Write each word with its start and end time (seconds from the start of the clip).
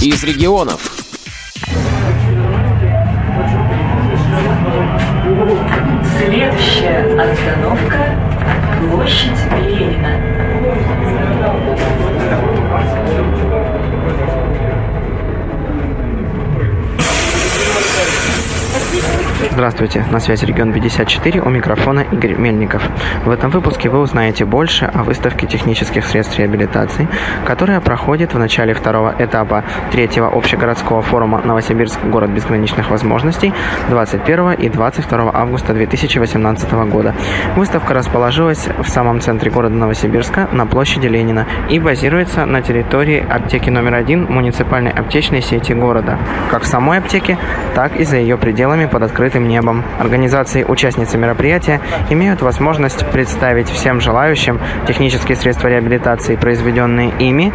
из 0.00 0.22
регионов. 0.22 0.92
Следующая 6.18 7.00
остановка– 7.20 8.16
площадь 8.90 9.38
Ленина. 9.66 11.17
Здравствуйте, 19.40 20.04
на 20.10 20.18
связи 20.18 20.44
регион 20.46 20.72
54, 20.72 21.42
у 21.42 21.48
микрофона 21.48 22.00
Игорь 22.00 22.34
Мельников. 22.34 22.82
В 23.24 23.30
этом 23.30 23.50
выпуске 23.50 23.88
вы 23.88 24.00
узнаете 24.00 24.44
больше 24.44 24.86
о 24.86 25.04
выставке 25.04 25.46
технических 25.46 26.04
средств 26.06 26.36
реабилитации, 26.40 27.06
которая 27.44 27.80
проходит 27.80 28.34
в 28.34 28.38
начале 28.38 28.74
второго 28.74 29.14
этапа 29.16 29.62
третьего 29.92 30.26
общегородского 30.26 31.02
форума 31.02 31.40
«Новосибирск. 31.44 32.00
Город 32.04 32.30
безграничных 32.30 32.90
возможностей» 32.90 33.54
21 33.90 34.54
и 34.54 34.68
22 34.68 35.30
августа 35.32 35.72
2018 35.72 36.72
года. 36.90 37.14
Выставка 37.54 37.94
расположилась 37.94 38.66
в 38.66 38.88
самом 38.88 39.20
центре 39.20 39.52
города 39.52 39.76
Новосибирска 39.76 40.48
на 40.50 40.66
площади 40.66 41.06
Ленина 41.06 41.46
и 41.70 41.78
базируется 41.78 42.44
на 42.44 42.60
территории 42.60 43.24
аптеки 43.28 43.70
номер 43.70 43.94
один 43.94 44.24
муниципальной 44.24 44.90
аптечной 44.90 45.42
сети 45.42 45.74
города, 45.74 46.18
как 46.50 46.64
в 46.64 46.66
самой 46.66 46.98
аптеке, 46.98 47.38
так 47.76 47.94
и 47.96 48.04
за 48.04 48.16
ее 48.16 48.36
пределами 48.36 48.86
под 48.86 49.04
открытым 49.04 49.27
небом. 49.36 49.84
Организации 49.98 50.64
участницы 50.64 51.18
мероприятия 51.18 51.80
имеют 52.08 52.40
возможность 52.40 53.06
представить 53.10 53.68
всем 53.68 54.00
желающим 54.00 54.60
технические 54.86 55.36
средства 55.36 55.68
реабилитации, 55.68 56.36
произведенные 56.36 57.12
ими, 57.18 57.52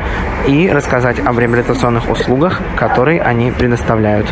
и 0.48 0.70
рассказать 0.70 1.20
об 1.20 1.40
реабилитационных 1.40 2.09
услугах, 2.09 2.62
которые 2.77 3.22
они 3.22 3.52
предоставляют. 3.52 4.32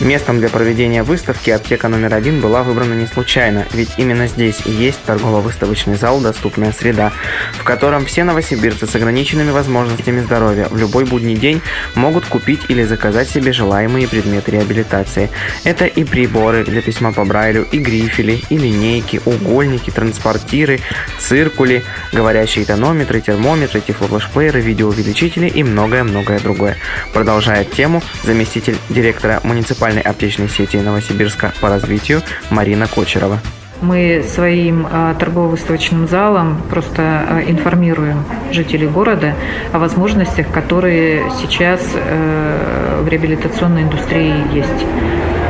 Местом 0.00 0.38
для 0.38 0.48
проведения 0.48 1.02
выставки 1.02 1.50
аптека 1.50 1.88
номер 1.88 2.14
один 2.14 2.40
была 2.40 2.62
выбрана 2.62 2.94
не 2.94 3.06
случайно, 3.06 3.66
ведь 3.72 3.90
именно 3.96 4.28
здесь 4.28 4.60
и 4.64 4.70
есть 4.70 5.02
торгово-выставочный 5.02 5.96
зал 5.96 6.20
«Доступная 6.20 6.70
среда», 6.70 7.12
в 7.54 7.64
котором 7.64 8.06
все 8.06 8.22
новосибирцы 8.22 8.86
с 8.86 8.94
ограниченными 8.94 9.50
возможностями 9.50 10.20
здоровья 10.20 10.68
в 10.70 10.76
любой 10.76 11.04
будний 11.04 11.34
день 11.34 11.60
могут 11.96 12.26
купить 12.26 12.60
или 12.68 12.84
заказать 12.84 13.28
себе 13.28 13.52
желаемые 13.52 14.06
предметы 14.06 14.52
реабилитации. 14.52 15.30
Это 15.64 15.86
и 15.86 16.04
приборы 16.04 16.64
для 16.64 16.80
письма 16.80 17.12
по 17.12 17.24
Брайлю, 17.24 17.66
и 17.72 17.78
грифели, 17.78 18.40
и 18.50 18.56
линейки, 18.56 19.20
угольники, 19.24 19.90
транспортиры, 19.90 20.78
циркули, 21.18 21.82
говорящие 22.12 22.64
тонометры, 22.64 23.20
термометры, 23.20 23.80
тифлофлешплееры, 23.80 24.60
видеоувеличители 24.60 25.48
и 25.48 25.64
многое-многое 25.64 26.38
другое. 26.38 26.76
Продолжает 27.12 27.72
тему 27.72 28.00
заместитель 28.22 28.76
директора 28.90 29.40
муниципального 29.42 29.87
муниципальной 29.88 30.02
аптечной 30.02 30.48
сети 30.48 30.76
Новосибирска 30.76 31.52
по 31.60 31.68
развитию 31.68 32.22
Марина 32.50 32.86
Кочерова. 32.86 33.38
Мы 33.80 34.24
своим 34.26 34.86
а, 34.90 35.14
торгово-выставочным 35.14 36.08
залом 36.08 36.60
просто 36.68 37.02
а, 37.02 37.42
информируем 37.46 38.24
жителей 38.50 38.88
города 38.88 39.34
о 39.72 39.78
возможностях, 39.78 40.50
которые 40.50 41.30
сейчас 41.40 41.80
э, 41.94 43.00
в 43.02 43.08
реабилитационной 43.08 43.82
индустрии 43.82 44.34
есть. 44.52 44.84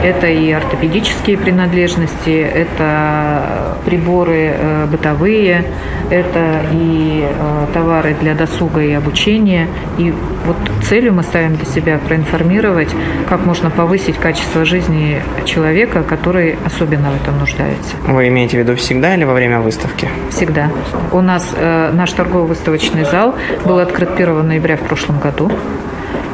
Это 0.03 0.29
и 0.29 0.51
ортопедические 0.53 1.37
принадлежности, 1.37 2.31
это 2.31 3.77
приборы 3.85 4.55
э, 4.55 4.87
бытовые, 4.87 5.65
это 6.11 6.61
и 6.73 7.27
э, 7.29 7.67
товары 7.75 8.15
для 8.21 8.35
досуга 8.35 8.81
и 8.81 8.93
обучения. 8.93 9.67
И 9.99 10.15
вот 10.47 10.57
целью 10.83 11.15
мы 11.15 11.23
ставим 11.23 11.57
для 11.57 11.65
себя 11.65 11.99
проинформировать, 11.99 12.95
как 13.29 13.45
можно 13.45 13.71
повысить 13.71 14.17
качество 14.17 14.65
жизни 14.65 15.21
человека, 15.45 16.03
который 16.03 16.57
особенно 16.65 17.11
в 17.11 17.17
этом 17.17 17.39
нуждается. 17.39 17.97
Вы 18.07 18.29
имеете 18.29 18.57
в 18.57 18.61
виду 18.61 18.77
всегда 18.77 19.15
или 19.15 19.25
во 19.25 19.35
время 19.35 19.61
выставки? 19.61 20.09
Всегда. 20.31 20.71
У 21.13 21.21
нас 21.21 21.55
э, 21.57 21.91
наш 21.93 22.13
торгово-выставочный 22.13 23.05
зал 23.05 23.35
был 23.65 23.79
открыт 23.79 24.11
1 24.15 24.47
ноября 24.47 24.77
в 24.77 24.83
прошлом 24.83 25.19
году 25.19 25.51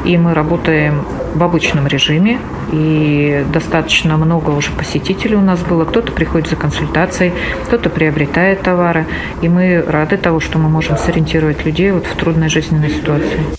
и 0.05 0.17
мы 0.17 0.33
работаем 0.33 1.03
в 1.33 1.43
обычном 1.43 1.87
режиме, 1.87 2.39
и 2.71 3.45
достаточно 3.51 4.17
много 4.17 4.51
уже 4.51 4.71
посетителей 4.71 5.35
у 5.35 5.41
нас 5.41 5.59
было. 5.61 5.85
Кто-то 5.85 6.11
приходит 6.11 6.49
за 6.49 6.55
консультацией, 6.55 7.33
кто-то 7.65 7.89
приобретает 7.89 8.61
товары, 8.61 9.05
и 9.41 9.49
мы 9.49 9.83
рады 9.85 10.17
того, 10.17 10.39
что 10.39 10.57
мы 10.57 10.69
можем 10.69 10.97
сориентировать 10.97 11.65
людей 11.65 11.91
вот 11.91 12.05
в 12.05 12.15
трудной 12.15 12.49
жизненной 12.49 12.89
ситуации. 12.89 13.54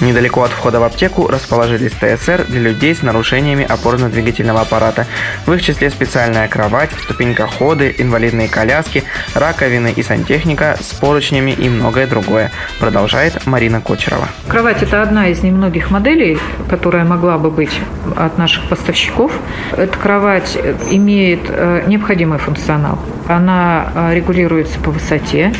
Недалеко 0.00 0.42
от 0.42 0.50
входа 0.50 0.78
в 0.78 0.84
аптеку 0.84 1.26
расположились 1.26 1.92
ТСР 1.92 2.44
для 2.48 2.60
людей 2.60 2.94
с 2.94 3.02
нарушениями 3.02 3.64
опорно-двигательного 3.64 4.60
аппарата. 4.60 5.06
В 5.46 5.52
их 5.54 5.62
числе 5.62 5.88
специальная 5.88 6.48
кровать, 6.48 6.90
ступенькоходы, 7.02 7.94
инвалидные 7.96 8.48
коляски, 8.48 9.04
раковины 9.34 9.92
и 9.96 10.02
сантехника 10.02 10.76
с 10.78 10.92
поручнями 10.92 11.52
и 11.52 11.70
многое 11.70 12.06
другое, 12.06 12.52
продолжает 12.78 13.46
Марина 13.46 13.80
Кочерова. 13.80 14.28
Кровать– 14.48 14.82
это 14.82 15.00
одна 15.00 15.28
из 15.28 15.42
немногих 15.42 15.90
моделей, 15.90 16.38
которая 16.68 17.04
могла 17.04 17.38
бы 17.38 17.50
быть 17.50 17.80
от 18.16 18.36
наших 18.36 18.68
поставщиков. 18.68 19.32
Эта 19.72 19.96
кровать 19.96 20.58
имеет 20.90 21.40
э, 21.48 21.84
необходимый 21.86 22.38
функционал. 22.38 22.98
Она 23.28 23.92
э, 23.94 24.14
регулируется 24.14 24.78
по 24.78 24.90
высоте. 24.90 25.52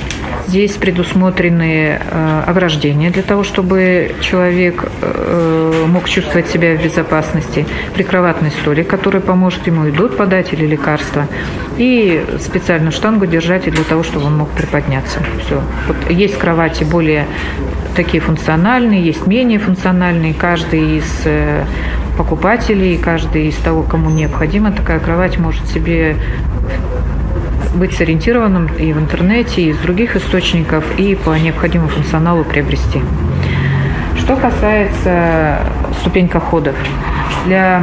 Здесь 0.47 0.72
предусмотрены 0.72 1.98
э, 2.00 2.42
ограждения 2.47 3.10
для 3.10 3.22
того, 3.22 3.42
чтобы 3.42 4.14
человек 4.31 4.84
э, 5.03 5.84
мог 5.87 6.09
чувствовать 6.09 6.48
себя 6.48 6.75
в 6.76 6.82
безопасности, 6.82 7.66
прикроватный 7.94 8.50
столик, 8.50 8.88
который 8.88 9.20
поможет 9.20 9.66
ему 9.66 9.87
и 9.87 9.91
дуд 9.91 10.16
подать 10.16 10.53
или 10.53 10.66
лекарства, 10.66 11.26
и 11.78 12.25
специальную 12.41 12.92
штангу 12.92 13.26
держать 13.26 13.65
для 13.65 13.84
того, 13.84 14.03
чтобы 14.03 14.26
он 14.26 14.36
мог 14.36 14.48
приподняться. 14.50 15.20
Все. 15.44 15.62
Вот 15.86 16.10
есть 16.10 16.38
кровати 16.38 16.84
более 16.84 17.26
такие 17.94 18.20
функциональные, 18.20 19.03
есть 19.03 19.26
менее 19.26 19.59
функциональные. 19.59 20.34
Каждый 20.34 20.98
из 20.98 21.22
э, 21.25 21.65
покупателей, 22.19 22.98
каждый 22.98 23.48
из 23.48 23.56
того, 23.56 23.82
кому 23.82 24.10
необходима 24.10 24.72
такая 24.72 24.98
кровать, 24.98 25.38
может 25.38 25.66
себе 25.69 26.16
быть 27.75 27.94
сориентированным 27.94 28.66
и 28.78 28.92
в 28.92 28.98
интернете, 28.98 29.62
и 29.62 29.69
из 29.70 29.78
других 29.78 30.16
источников, 30.16 30.84
и 30.98 31.15
по 31.15 31.38
необходимому 31.38 31.91
функционалу 31.91 32.44
приобрести. 32.44 33.03
Что 34.26 34.34
касается 34.34 35.60
ступенькоходов, 36.00 36.75
для 37.44 37.82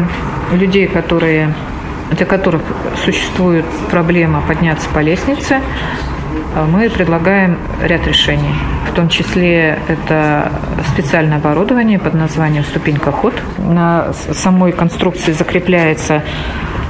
людей, 0.51 0.87
которые, 0.87 1.53
для 2.11 2.25
которых 2.25 2.61
существует 3.01 3.63
проблема 3.89 4.41
подняться 4.41 4.89
по 4.89 4.99
лестнице, 4.99 5.61
мы 6.67 6.89
предлагаем 6.89 7.57
ряд 7.81 8.05
решений. 8.05 8.53
В 8.91 8.93
том 8.93 9.07
числе 9.07 9.79
это 9.87 10.51
специальное 10.91 11.37
оборудование 11.37 11.97
под 11.97 12.13
названием 12.13 12.65
ступенькоход. 12.65 13.41
На 13.59 14.11
самой 14.11 14.73
конструкции 14.73 15.31
закрепляется 15.31 16.23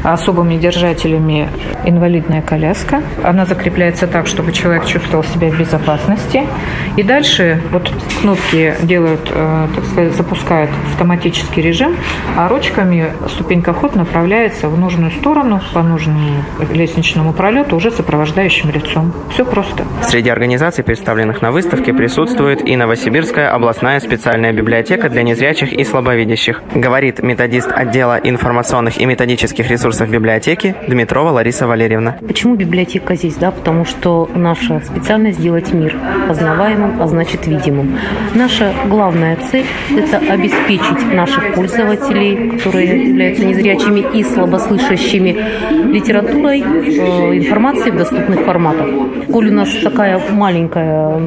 особыми 0.04 0.58
держателями 0.58 1.50
инвалидная 1.86 2.42
коляска. 2.42 3.02
Она 3.24 3.46
закрепляется 3.46 4.08
так, 4.08 4.28
чтобы 4.28 4.52
человек 4.52 4.86
чувствовал 4.86 5.24
себя 5.24 5.50
в 5.50 5.58
безопасности. 5.58 6.44
И 6.98 7.04
дальше 7.04 7.62
вот 7.72 7.92
кнопки 8.22 8.76
делают, 8.84 9.32
э, 9.34 9.68
так 9.74 9.86
сказать, 9.86 10.14
запускают 10.14 10.70
автоматический 10.92 11.62
режим, 11.62 11.96
а 12.38 12.48
ручками 12.48 13.08
ступенька 13.30 13.74
ход 13.74 13.96
направляется 13.96 14.68
в 14.68 14.78
нужную 14.78 15.12
сторону 15.12 15.62
по 15.74 15.82
нужному 15.82 16.44
лестничному 16.72 17.34
пролету 17.34 17.76
уже 17.76 17.92
сопровождающим 17.92 18.70
лицом. 18.72 19.14
Все 19.32 19.46
просто. 19.46 19.86
Среди 20.04 20.30
организаций, 20.30 20.84
представленных 20.84 21.42
на 21.42 21.52
выставке, 21.52 21.94
присутствует 21.94 22.68
и 22.68 22.76
Новосибирская 22.76 23.54
областная 23.54 24.00
специальная 24.00 24.52
библиотека 24.52 25.10
для 25.10 25.24
незрячих 25.24 25.74
и 25.74 25.84
слабовидящих, 25.84 26.62
говорит 26.76 27.22
методист 27.24 27.72
отдела 27.72 28.20
информационных 28.22 29.00
и 29.00 29.06
методических 29.06 29.70
ресурсов 29.70 29.93
ресурсов 29.94 30.10
библиотеки 30.10 30.76
Дмитрова 30.88 31.30
Лариса 31.30 31.68
Валерьевна. 31.68 32.18
Почему 32.28 32.56
библиотека 32.56 33.14
здесь? 33.14 33.36
Да, 33.36 33.52
потому 33.52 33.86
что 33.86 34.28
наша 34.34 34.82
специальность 34.84 35.38
сделать 35.38 35.72
мир 35.72 35.96
познаваемым, 36.28 37.00
а 37.00 37.08
значит 37.08 37.46
видимым. 37.46 38.00
Наша 38.34 38.74
главная 38.88 39.38
цель– 39.52 39.66
это 39.96 40.18
обеспечить 40.18 41.14
наших 41.14 41.54
пользователей, 41.54 42.58
которые 42.58 43.10
являются 43.10 43.46
незрячими 43.46 44.18
и 44.18 44.24
слабослышащими, 44.24 45.38
литературой, 45.94 46.62
э, 46.62 47.38
информацией 47.38 47.92
в 47.92 47.98
доступных 47.98 48.40
форматах. 48.46 48.88
Коль 49.32 49.50
у 49.50 49.54
нас 49.54 49.70
такая 49.84 50.20
маленькая 50.32 51.22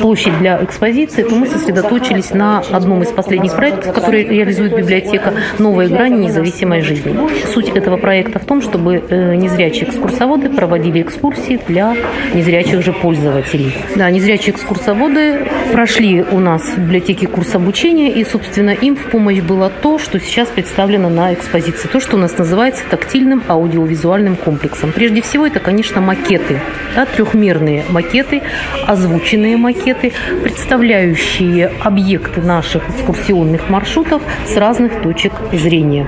площадь 0.00 0.38
для 0.38 0.62
экспозиции, 0.62 1.24
то 1.24 1.34
мы 1.34 1.46
сосредоточились 1.46 2.30
на 2.34 2.62
одном 2.70 3.02
из 3.02 3.08
последних 3.08 3.56
проектов, 3.56 3.92
который 3.92 4.24
реализует 4.24 4.76
библиотека 4.76 5.32
«Новые 5.58 5.88
грани 5.88 6.26
независимой 6.26 6.82
жизни». 6.82 7.16
Суть 7.46 7.70
этого 7.70 7.95
этого 7.96 8.00
проекта 8.00 8.38
в 8.38 8.44
том, 8.44 8.62
чтобы 8.62 9.02
э, 9.08 9.34
незрячие 9.34 9.88
экскурсоводы 9.88 10.50
проводили 10.50 11.02
экскурсии 11.02 11.58
для 11.66 11.94
незрячих 12.34 12.82
же 12.82 12.92
пользователей. 12.92 13.72
Да, 13.96 14.10
незрячие 14.10 14.54
экскурсоводы 14.54 15.46
прошли 15.72 16.22
у 16.22 16.38
нас 16.38 16.62
в 16.62 16.78
библиотеке 16.78 17.26
курс 17.26 17.54
обучения, 17.54 18.10
и, 18.10 18.24
собственно, 18.24 18.70
им 18.70 18.96
в 18.96 19.10
помощь 19.10 19.40
было 19.40 19.70
то, 19.82 19.98
что 19.98 20.20
сейчас 20.20 20.48
представлено 20.48 21.08
на 21.08 21.32
экспозиции, 21.32 21.88
то, 21.88 22.00
что 22.00 22.16
у 22.16 22.18
нас 22.18 22.36
называется 22.38 22.82
тактильным 22.90 23.42
аудиовизуальным 23.48 24.36
комплексом. 24.36 24.92
Прежде 24.92 25.22
всего, 25.22 25.46
это, 25.46 25.60
конечно, 25.60 26.00
макеты, 26.00 26.60
да, 26.94 27.06
трехмерные 27.06 27.84
макеты, 27.88 28.42
озвученные 28.86 29.56
макеты, 29.56 30.12
представляющие 30.42 31.70
объекты 31.82 32.40
наших 32.40 32.88
экскурсионных 32.90 33.68
маршрутов 33.70 34.22
с 34.46 34.56
разных 34.56 35.02
точек 35.02 35.32
зрения. 35.52 36.06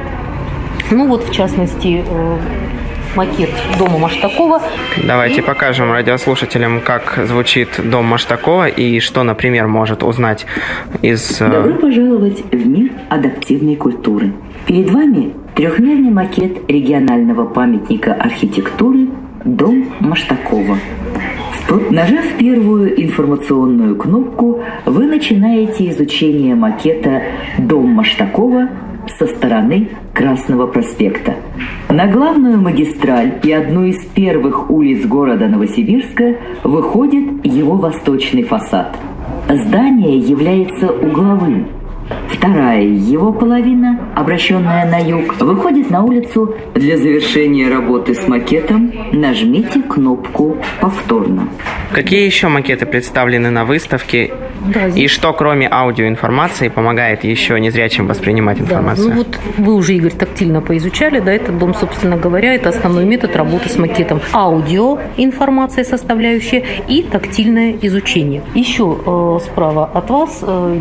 Ну 0.91 1.07
вот, 1.07 1.25
в 1.25 1.33
частности, 1.33 2.03
э, 2.07 2.39
макет 3.15 3.51
дома 3.79 3.99
Маштакова. 3.99 4.63
Давайте 5.05 5.41
и... 5.41 5.45
покажем 5.45 5.93
радиослушателям, 5.93 6.81
как 6.81 7.19
звучит 7.27 7.69
дом 7.83 8.07
Маштакова 8.07 8.69
и 8.69 9.01
что, 9.01 9.23
например, 9.23 9.67
может 9.67 10.03
узнать 10.03 10.47
из... 11.03 11.41
Э, 11.41 11.49
Добро 11.51 11.75
пожаловать 11.75 12.43
в 12.53 12.67
мир 12.67 12.93
адаптивной 13.11 13.77
культуры. 13.77 14.33
Перед 14.67 14.91
вами 14.91 15.35
трехмерный 15.55 16.11
макет 16.11 16.71
регионального 16.71 17.45
памятника 17.45 18.15
архитектуры 18.15 19.09
«Дом 19.45 19.87
Маштакова». 20.01 20.79
Нажав 21.91 22.25
первую 22.39 22.99
информационную 23.03 23.95
кнопку, 23.97 24.63
вы 24.87 25.07
начинаете 25.07 25.91
изучение 25.91 26.55
макета 26.55 27.23
«Дом 27.59 27.89
Маштакова» 27.89 28.69
со 29.19 29.27
стороны 29.27 29.91
Красного 30.13 30.67
проспекта. 30.67 31.37
На 31.89 32.07
главную 32.07 32.61
магистраль 32.61 33.39
и 33.43 33.53
одну 33.53 33.85
из 33.85 34.05
первых 34.07 34.71
улиц 34.71 35.07
города 35.07 35.47
Новосибирска 35.49 36.37
выходит 36.65 37.45
его 37.45 37.77
восточный 37.77 38.43
фасад. 38.43 38.97
Здание 39.49 40.19
является 40.19 40.91
угловым, 40.91 41.69
Вторая 42.29 42.83
его 42.83 43.33
половина, 43.33 43.99
обращенная 44.15 44.89
на 44.89 44.99
юг, 44.99 45.41
выходит 45.41 45.91
на 45.91 46.03
улицу. 46.03 46.55
Для 46.75 46.97
завершения 46.97 47.69
работы 47.69 48.15
с 48.15 48.27
макетом 48.29 48.93
нажмите 49.13 49.83
кнопку 49.83 50.57
«Повторно». 50.81 51.49
Какие 51.93 52.25
еще 52.25 52.49
макеты 52.49 52.87
представлены 52.87 53.51
на 53.51 53.65
выставке? 53.65 54.31
Да, 54.67 54.87
И 54.89 55.07
что, 55.09 55.33
кроме 55.33 55.69
аудиоинформации, 55.71 56.69
помогает 56.69 57.25
еще 57.25 57.59
незрячим 57.61 58.07
воспринимать 58.07 58.61
информацию? 58.61 59.09
Да, 59.09 59.15
ну 59.15 59.19
вот 59.19 59.39
вы 59.57 59.75
уже, 59.75 59.95
Игорь, 59.95 60.13
тактильно 60.13 60.61
поизучали, 60.61 61.21
да, 61.21 61.33
этот 61.33 61.59
дом, 61.59 61.75
собственно 61.75 62.17
говоря, 62.17 62.55
это 62.55 62.69
основной 62.69 63.05
метод 63.05 63.37
работы 63.37 63.69
с 63.69 63.77
макетом. 63.79 64.21
Аудиоинформация 64.33 65.85
составляющая 65.85 66.65
и 66.89 67.03
тактильное 67.03 67.77
изучение. 67.83 68.43
Еще 68.55 68.97
э, 69.07 69.39
справа 69.45 69.91
от 69.93 70.11
вас 70.11 70.41
э, 70.43 70.81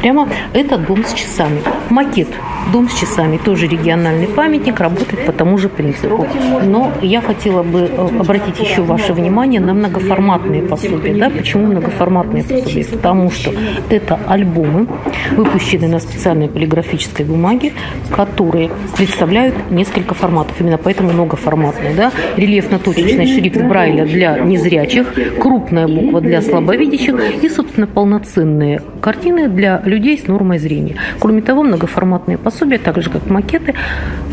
Прямо 0.00 0.28
это 0.54 0.78
дом 0.78 1.04
с 1.04 1.12
часами. 1.12 1.60
Макет 1.90 2.28
дом 2.72 2.88
с 2.88 2.98
часами, 2.98 3.36
тоже 3.36 3.66
региональный 3.66 4.26
памятник, 4.26 4.80
работает 4.80 5.26
по 5.26 5.32
тому 5.32 5.58
же 5.58 5.68
принципу. 5.68 6.26
Но 6.64 6.92
я 7.02 7.20
хотела 7.20 7.62
бы 7.62 7.80
э, 7.90 8.08
обратить 8.18 8.60
еще 8.60 8.82
ваше 8.82 9.12
внимание 9.12 9.60
на 9.60 9.74
многоформатные 9.74 10.62
пособия. 10.62 11.14
Да? 11.14 11.30
Почему 11.30 11.66
многоформатные 11.66 12.44
пособия? 12.44 12.84
Потому 12.84 13.30
что 13.30 13.52
это 13.88 14.18
альбомы, 14.26 14.86
выпущенные 15.32 15.88
на 15.88 15.98
специальной 15.98 16.48
полиграфической 16.48 17.26
бумаге, 17.26 17.72
которые 18.14 18.70
представляют 18.96 19.54
несколько 19.70 20.14
форматов. 20.14 20.60
Именно 20.60 20.78
поэтому 20.78 21.12
многоформатные. 21.12 21.94
Да? 21.94 22.12
Рельефно-точечный 22.36 23.26
шрифт 23.26 23.62
Брайля 23.62 24.04
для 24.04 24.38
незрячих, 24.38 25.12
крупная 25.38 25.88
буква 25.88 26.20
для 26.20 26.42
слабовидящих 26.42 27.42
и, 27.42 27.48
собственно, 27.48 27.86
полноценные 27.86 28.82
картины 29.00 29.48
для 29.48 29.82
людей 29.90 30.18
с 30.18 30.26
нормой 30.26 30.58
зрения. 30.58 30.96
Кроме 31.18 31.42
того, 31.42 31.62
многоформатные 31.62 32.38
пособия, 32.38 32.78
так 32.78 33.02
же 33.02 33.10
как 33.10 33.28
макеты, 33.28 33.74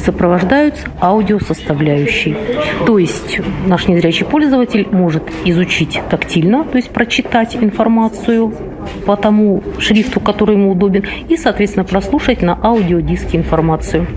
сопровождаются 0.03 0.87
аудиосоставляющей. 1.01 2.37
То 2.85 2.97
есть 2.97 3.39
наш 3.65 3.87
незрячий 3.87 4.25
пользователь 4.25 4.87
может 4.91 5.23
изучить 5.45 5.99
тактильно, 6.09 6.63
то 6.63 6.77
есть 6.77 6.89
прочитать 6.91 7.55
информацию 7.55 8.53
по 9.05 9.15
тому 9.15 9.63
шрифту, 9.79 10.19
который 10.19 10.55
ему 10.55 10.71
удобен, 10.71 11.03
и, 11.27 11.35
соответственно, 11.35 11.83
прослушать 11.83 12.41
на 12.41 12.57
аудиодиске 12.61 13.37
информацию. 13.37 14.07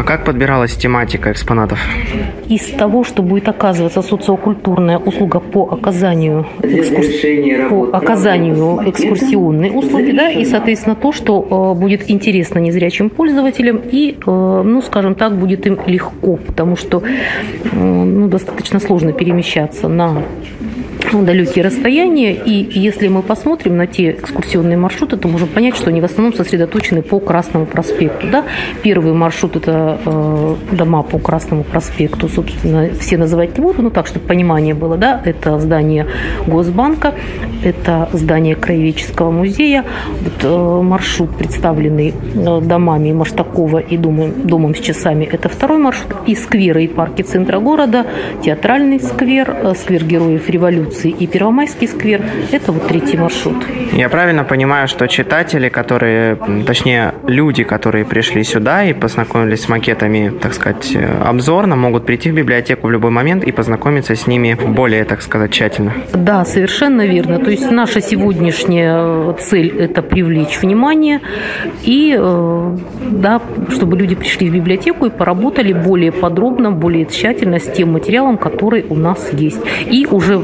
А 0.00 0.02
как 0.02 0.24
подбиралась 0.24 0.76
тематика 0.76 1.30
экспонатов? 1.30 1.78
Из 2.48 2.70
того, 2.70 3.04
что 3.04 3.22
будет 3.22 3.48
оказываться 3.48 4.00
социокультурная 4.00 4.96
услуга 4.96 5.40
по 5.40 5.68
оказанию, 5.70 6.46
экскурс... 6.62 7.68
по 7.68 7.94
оказанию 7.94 8.80
экскурсионной 8.86 9.70
услуги, 9.74 10.12
да, 10.12 10.30
и, 10.30 10.46
соответственно, 10.46 10.96
то, 10.96 11.12
что 11.12 11.74
э, 11.74 11.78
будет 11.78 12.10
интересно 12.10 12.60
незрячим 12.60 13.10
пользователям 13.10 13.78
и, 13.92 14.16
э, 14.26 14.62
ну, 14.64 14.80
скажем 14.80 15.14
так, 15.14 15.36
будет 15.36 15.66
им 15.66 15.78
легко, 15.84 16.36
потому 16.36 16.76
что 16.76 17.02
э, 17.02 17.68
ну, 17.76 18.26
достаточно 18.26 18.80
сложно 18.80 19.12
перемещаться 19.12 19.86
на 19.86 20.22
далекие 21.12 21.64
расстояния. 21.64 22.34
И 22.34 22.78
если 22.78 23.08
мы 23.08 23.22
посмотрим 23.22 23.76
на 23.76 23.86
те 23.86 24.10
экскурсионные 24.12 24.76
маршруты, 24.76 25.16
то 25.16 25.28
можем 25.28 25.48
понять, 25.48 25.76
что 25.76 25.90
они 25.90 26.00
в 26.00 26.04
основном 26.04 26.34
сосредоточены 26.34 27.02
по 27.02 27.20
Красному 27.20 27.66
проспекту. 27.66 28.26
Да? 28.30 28.44
Первый 28.82 29.12
маршрут– 29.12 29.56
это 29.56 29.98
э, 30.04 30.56
дома 30.72 31.02
по 31.02 31.18
Красному 31.18 31.64
проспекту. 31.64 32.28
Собственно, 32.28 32.90
все 32.98 33.16
называть 33.16 33.58
не 33.58 33.62
буду, 33.62 33.82
но 33.82 33.90
так, 33.90 34.06
чтобы 34.06 34.26
понимание 34.26 34.74
было. 34.74 34.96
Да? 34.96 35.20
Это 35.24 35.58
здание 35.58 36.06
Госбанка, 36.46 37.14
это 37.64 38.08
здание 38.12 38.54
Краеведческого 38.54 39.30
музея. 39.30 39.84
Вот, 40.20 40.44
э, 40.44 40.82
маршрут, 40.82 41.36
представленный 41.36 42.14
э, 42.34 42.60
домами 42.60 43.12
Маштакова 43.12 43.78
и 43.78 43.96
домом, 43.96 44.32
домом 44.44 44.74
с 44.74 44.78
часами, 44.78 45.24
это 45.24 45.48
второй 45.48 45.78
маршрут. 45.78 46.16
И 46.26 46.34
скверы, 46.34 46.84
и 46.84 46.88
парки 46.88 47.22
центра 47.22 47.58
города, 47.58 48.06
театральный 48.42 49.00
сквер, 49.00 49.56
э, 49.62 49.74
сквер 49.74 50.04
героев 50.04 50.48
революции 50.48 50.89
Конституции 50.90 51.10
и 51.10 51.26
Первомайский 51.26 51.88
сквер– 51.88 52.22
это 52.52 52.72
вот 52.72 52.86
третий 52.88 53.16
маршрут. 53.16 53.56
Я 53.92 54.08
правильно 54.08 54.44
понимаю, 54.44 54.88
что 54.88 55.06
читатели, 55.06 55.68
которые, 55.68 56.36
точнее, 56.66 57.14
люди, 57.26 57.64
которые 57.64 58.04
пришли 58.04 58.42
сюда 58.44 58.84
и 58.84 58.92
познакомились 58.92 59.62
с 59.62 59.68
макетами, 59.68 60.32
так 60.42 60.54
сказать, 60.54 60.96
обзорно, 61.24 61.76
могут 61.76 62.06
прийти 62.06 62.30
в 62.30 62.34
библиотеку 62.34 62.88
в 62.88 62.90
любой 62.90 63.10
момент 63.10 63.44
и 63.44 63.52
познакомиться 63.52 64.14
с 64.14 64.26
ними 64.26 64.54
более, 64.54 65.04
так 65.04 65.22
сказать, 65.22 65.52
тщательно. 65.52 65.92
Да, 66.12 66.44
совершенно 66.44 67.06
верно. 67.06 67.38
То 67.38 67.50
есть 67.50 67.70
наша 67.70 68.00
сегодняшняя 68.00 69.32
цель– 69.34 69.68
это 69.78 70.02
привлечь 70.02 70.60
внимание 70.60 71.20
и, 71.84 72.16
э, 72.18 72.76
да, 73.10 73.40
чтобы 73.70 73.96
люди 73.96 74.14
пришли 74.14 74.50
в 74.50 74.54
библиотеку 74.54 75.06
и 75.06 75.10
поработали 75.10 75.72
более 75.72 76.12
подробно, 76.12 76.72
более 76.72 77.06
тщательно 77.06 77.58
с 77.58 77.70
тем 77.70 77.92
материалом, 77.92 78.38
который 78.38 78.84
у 78.88 78.96
нас 78.96 79.32
есть. 79.32 79.60
И 79.86 80.06
уже 80.10 80.34
э, 80.34 80.38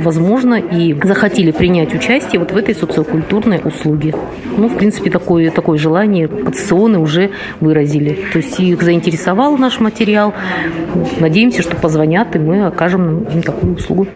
возможно, 0.00 0.54
и 0.54 0.94
захотели 1.02 1.50
принять 1.50 1.94
участие 1.94 2.40
вот 2.40 2.52
в 2.52 2.56
этой 2.56 2.74
социокультурной 2.74 3.60
услуге. 3.64 4.14
Ну, 4.56 4.68
в 4.68 4.76
принципе, 4.76 5.10
такое, 5.10 5.50
такое 5.50 5.78
желание 5.78 6.28
пациенты 6.28 6.98
уже 6.98 7.30
выразили. 7.60 8.18
То 8.32 8.38
есть 8.38 8.58
их 8.60 8.82
заинтересовал 8.82 9.56
наш 9.56 9.80
материал. 9.80 10.34
Надеемся, 11.20 11.62
что 11.62 11.76
позвонят, 11.76 12.34
и 12.36 12.38
мы 12.38 12.66
окажем 12.66 13.24
им 13.24 13.42
такую 13.42 13.74
услугу. 13.74 14.08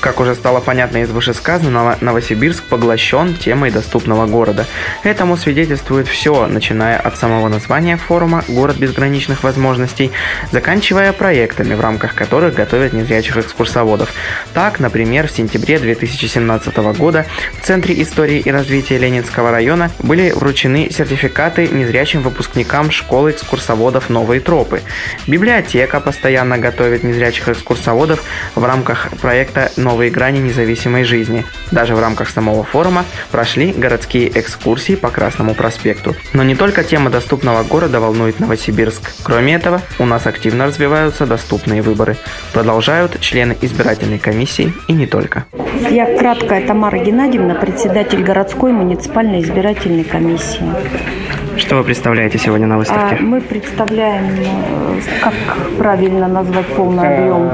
Как 0.00 0.20
уже 0.20 0.36
стало 0.36 0.60
понятно 0.60 0.98
из 0.98 1.10
вышесказанного, 1.10 1.98
Новосибирск 2.00 2.62
поглощен 2.64 3.34
темой 3.34 3.72
доступного 3.72 4.26
города. 4.26 4.64
Этому 5.02 5.36
свидетельствует 5.36 6.06
все, 6.06 6.46
начиная 6.46 6.98
от 6.98 7.16
самого 7.16 7.48
названия 7.48 7.96
форума 7.96 8.44
«Город 8.46 8.76
безграничных 8.76 9.42
возможностей», 9.42 10.12
заканчивая 10.52 11.12
проектами, 11.12 11.74
в 11.74 11.80
рамках 11.80 12.14
которых 12.14 12.54
готовят 12.54 12.92
незрячих 12.92 13.38
экскурсоводов. 13.38 14.12
Так, 14.54 14.78
например, 14.78 15.26
в 15.26 15.32
сентябре 15.32 15.78
2017 15.78 16.76
года 16.96 17.26
в 17.60 17.66
Центре 17.66 18.00
истории 18.00 18.38
и 18.38 18.50
развития 18.52 18.98
Ленинского 18.98 19.50
района 19.50 19.90
были 19.98 20.30
вручены 20.30 20.90
сертификаты 20.90 21.66
незрячим 21.66 22.22
выпускникам 22.22 22.92
школы 22.92 23.32
экскурсоводов 23.32 24.10
«Новые 24.10 24.40
тропы». 24.40 24.82
Библиотека 25.26 25.98
постоянно 25.98 26.56
готовит 26.56 27.02
незрячих 27.02 27.48
экскурсоводов 27.48 28.22
в 28.54 28.64
рамках 28.64 29.08
проекта 29.20 29.72
новые 29.76 29.87
грани 30.10 30.38
независимой 30.38 31.04
жизни. 31.04 31.44
Даже 31.70 31.94
в 31.94 32.00
рамках 32.00 32.28
самого 32.30 32.64
форума 32.64 33.04
прошли 33.30 33.72
городские 33.72 34.28
экскурсии 34.38 34.94
по 34.94 35.10
Красному 35.10 35.54
проспекту. 35.54 36.14
Но 36.32 36.42
не 36.42 36.54
только 36.54 36.84
тема 36.84 37.10
доступного 37.10 37.62
города 37.62 38.00
волнует 38.00 38.40
Новосибирск. 38.40 39.12
Кроме 39.22 39.54
этого, 39.54 39.80
у 39.98 40.04
нас 40.04 40.26
активно 40.26 40.66
развиваются 40.66 41.26
доступные 41.26 41.82
выборы. 41.82 42.16
Продолжают 42.52 43.20
члены 43.20 43.56
избирательной 43.60 44.18
комиссии 44.18 44.72
и 44.86 44.92
не 44.92 45.06
только. 45.06 45.44
Я 45.90 46.18
краткая 46.18 46.66
Тамара 46.66 46.98
Геннадьевна, 46.98 47.54
председатель 47.54 48.22
городской 48.22 48.72
муниципальной 48.72 49.42
избирательной 49.42 50.04
комиссии. 50.04 51.27
Что 51.58 51.76
вы 51.76 51.84
представляете 51.84 52.38
сегодня 52.38 52.68
на 52.68 52.78
выставке? 52.78 53.16
А 53.18 53.22
мы 53.22 53.40
представляем, 53.40 54.26
э, 54.38 55.00
как 55.20 55.34
правильно 55.76 56.28
назвать 56.28 56.66
полный 56.66 57.16
объем 57.18 57.50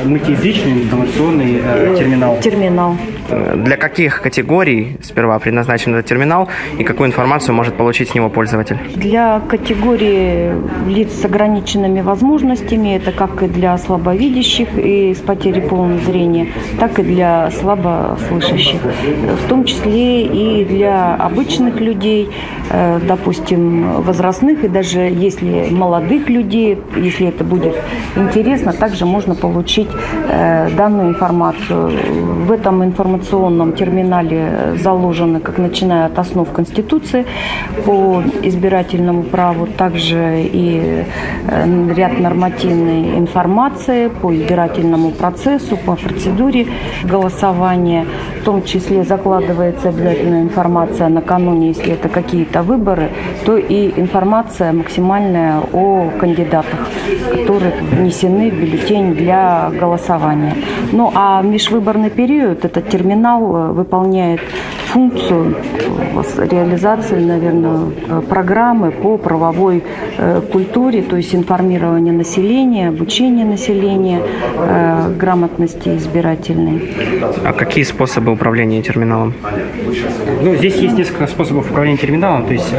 Э, 0.00 0.08
Мультиязычный 0.08 0.82
информационный 0.84 1.60
э, 1.62 1.94
терминал. 1.98 2.38
терминал. 2.40 2.96
Для 3.54 3.76
каких 3.76 4.22
категорий 4.22 4.96
сперва 5.02 5.38
предназначен 5.38 5.94
этот 5.94 6.06
терминал 6.06 6.48
и 6.78 6.84
какую 6.84 7.08
информацию 7.08 7.54
может 7.54 7.74
получить 7.74 8.10
с 8.10 8.14
него 8.14 8.28
пользователь? 8.28 8.76
Для 8.96 9.40
категории 9.40 10.52
лиц 10.88 11.12
с 11.12 11.24
ограниченными 11.24 12.00
возможностями, 12.00 12.96
это 12.96 13.12
как 13.12 13.42
и 13.42 13.46
для 13.46 13.78
слабовидящих 13.78 14.68
и 14.76 15.14
с 15.14 15.18
потерей 15.18 15.60
полного 15.62 16.00
зрения, 16.00 16.48
так 16.80 16.98
и 16.98 17.02
для 17.02 17.50
слабослышащих. 17.52 18.80
В 19.44 19.48
том 19.48 19.64
числе 19.64 20.24
и 20.24 20.64
для 20.64 21.14
обычных 21.14 21.80
людей, 21.80 22.30
э, 22.70 22.98
допустим, 23.30 24.02
возрастных, 24.02 24.64
и 24.64 24.68
даже 24.68 25.00
если 25.00 25.68
молодых 25.70 26.28
людей, 26.28 26.78
если 26.96 27.28
это 27.28 27.44
будет 27.44 27.76
интересно, 28.16 28.72
также 28.72 29.06
можно 29.06 29.34
получить 29.34 29.88
э, 30.28 30.68
данную 30.76 31.10
информацию. 31.10 31.92
В 32.46 32.50
этом 32.50 32.82
информационном 32.82 33.72
терминале 33.72 34.74
заложены, 34.82 35.38
как 35.38 35.58
начиная 35.58 36.06
от 36.06 36.18
основ 36.18 36.50
Конституции 36.50 37.24
по 37.84 38.22
избирательному 38.42 39.22
праву, 39.22 39.66
также 39.66 40.42
и 40.42 41.04
э, 41.46 41.94
ряд 41.94 42.18
нормативной 42.18 43.16
информации 43.16 44.08
по 44.08 44.34
избирательному 44.34 45.10
процессу, 45.12 45.76
по 45.76 45.94
процедуре 45.94 46.66
голосования. 47.04 48.06
В 48.40 48.44
том 48.44 48.64
числе 48.64 49.04
закладывается 49.04 49.90
обязательная 49.90 50.42
информация 50.42 51.08
накануне, 51.08 51.68
если 51.68 51.92
это 51.92 52.08
какие-то 52.08 52.62
выборы, 52.62 53.10
то 53.44 53.56
и 53.56 53.92
информация 54.00 54.72
максимальная 54.72 55.60
о 55.72 56.10
кандидатах, 56.18 56.88
которые 57.30 57.72
внесены 57.80 58.50
в 58.50 58.54
бюллетень 58.54 59.14
для 59.14 59.70
голосования. 59.78 60.54
Ну 60.92 61.10
а 61.14 61.42
межвыборный 61.42 62.10
период 62.10 62.64
этот 62.64 62.88
терминал 62.88 63.56
э, 63.56 63.72
выполняет 63.72 64.40
функцию 64.86 65.56
э, 65.56 66.48
реализации, 66.50 67.24
наверное, 67.24 67.90
э, 68.08 68.22
программы 68.28 68.90
по 68.90 69.16
правовой 69.18 69.82
культуре, 70.52 71.02
то 71.02 71.16
есть 71.16 71.34
информирование 71.34 72.12
населения, 72.12 72.88
обучение 72.88 73.46
населения, 73.46 74.20
грамотности 75.18 75.96
избирательной. 75.96 76.90
А 77.44 77.52
какие 77.52 77.84
способы 77.84 78.32
управления 78.32 78.82
терминалом? 78.82 79.32
Ну, 80.42 80.54
здесь 80.56 80.76
есть 80.76 80.98
несколько 80.98 81.26
способов 81.26 81.70
управления 81.70 81.96
терминалом. 81.96 82.44
То 82.44 82.52
есть 82.52 82.72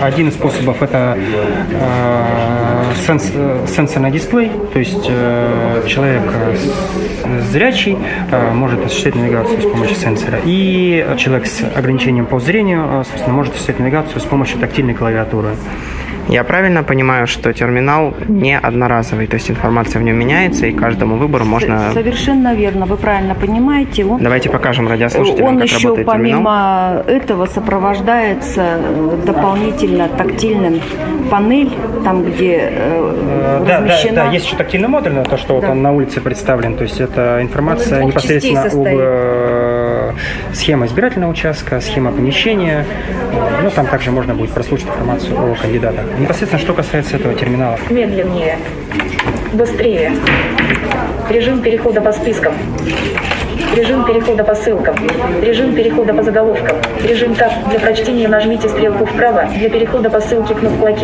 один 0.00 0.28
из 0.28 0.34
способов 0.34 0.82
это 0.82 1.16
э, 1.16 2.92
сенс- 3.06 3.32
э, 3.34 3.66
сенсорный 3.66 4.10
дисплей. 4.10 4.50
То 4.72 4.78
есть 4.78 5.06
э, 5.08 5.82
человек 5.86 6.22
э, 6.24 7.40
зрячий 7.50 7.96
может 8.52 8.84
осуществлять 8.84 9.16
навигацию 9.16 9.60
с 9.60 9.64
помощью 9.64 9.96
сенсора. 9.96 10.38
И 10.44 11.06
человек 11.18 11.46
с 11.46 11.62
ограничением 11.74 12.26
по 12.26 12.38
зрению, 12.40 13.04
собственно, 13.04 13.34
может 13.34 13.52
осуществлять 13.54 13.80
навигацию 13.80 14.20
с 14.20 14.24
помощью 14.24 14.58
тактильной 14.58 14.94
клавиатуры. 14.94 15.50
Я 16.28 16.44
правильно 16.44 16.82
понимаю, 16.82 17.26
что 17.26 17.52
терминал 17.52 18.14
не 18.28 18.56
одноразовый, 18.58 19.26
то 19.26 19.34
есть 19.34 19.50
информация 19.50 20.00
в 20.00 20.04
нем 20.04 20.16
меняется, 20.16 20.66
и 20.66 20.72
каждому 20.72 21.16
выбору 21.16 21.44
можно... 21.44 21.90
Совершенно 21.94 22.54
верно, 22.54 22.84
вы 22.86 22.96
правильно 22.96 23.34
понимаете. 23.34 24.04
Он 24.04 24.22
Давайте 24.22 24.50
покажем 24.50 24.88
радиослушателям, 24.88 25.48
Он 25.48 25.58
как 25.58 25.68
еще 25.68 25.88
работает 25.88 26.06
терминал. 26.06 26.42
помимо 26.42 27.02
этого 27.06 27.46
сопровождается 27.46 28.62
э, 28.78 29.18
дополнительно 29.24 30.08
тактильным 30.08 30.80
панель, 31.30 31.70
там 32.04 32.24
где 32.24 32.58
э, 32.72 33.14
Э, 33.30 33.64
Да, 33.66 33.80
да, 33.80 33.84
размещена 33.86 34.14
да, 34.14 34.30
есть 34.32 34.46
еще 34.46 34.56
тактильный 34.56 34.88
модуль, 34.88 35.12
но 35.12 35.24
то, 35.24 35.36
что 35.36 35.54
вот 35.54 35.62
Да. 35.62 35.70
он 35.70 35.82
на 35.82 35.92
улице 35.92 36.20
представлен. 36.20 36.74
То 36.76 36.84
есть 36.84 37.00
это 37.00 37.38
информация 37.42 38.02
Он 38.02 38.08
непосредственно 38.08 38.62
об 38.62 38.68
состоит. 38.70 38.98
э, 39.00 39.57
схема 40.52 40.86
избирательного 40.86 41.30
участка, 41.30 41.80
схема 41.80 42.12
помещения. 42.12 42.84
Ну, 43.62 43.70
там 43.70 43.86
также 43.86 44.10
можно 44.10 44.34
будет 44.34 44.50
прослушать 44.50 44.86
информацию 44.86 45.36
о 45.38 45.54
кандидатах. 45.54 46.04
Непосредственно, 46.18 46.62
что 46.62 46.74
касается 46.74 47.16
этого 47.16 47.34
терминала. 47.34 47.78
Медленнее. 47.90 48.58
Быстрее. 49.52 50.12
Режим 51.30 51.60
перехода 51.60 52.00
по 52.00 52.12
спискам. 52.12 52.54
Режим 53.76 54.04
перехода 54.04 54.44
по 54.44 54.54
ссылкам. 54.54 54.96
Режим 55.42 55.74
перехода 55.74 56.14
по 56.14 56.22
заголовкам. 56.22 56.76
Режим 57.02 57.34
ТАП. 57.34 57.52
Для 57.70 57.78
прочтения 57.78 58.26
нажмите 58.26 58.68
стрелку 58.68 59.04
вправо. 59.04 59.44
Для 59.56 59.68
перехода 59.68 60.10
по 60.10 60.20
ссылке 60.20 60.54
кнопку 60.54 60.86
ОК. 60.86 60.98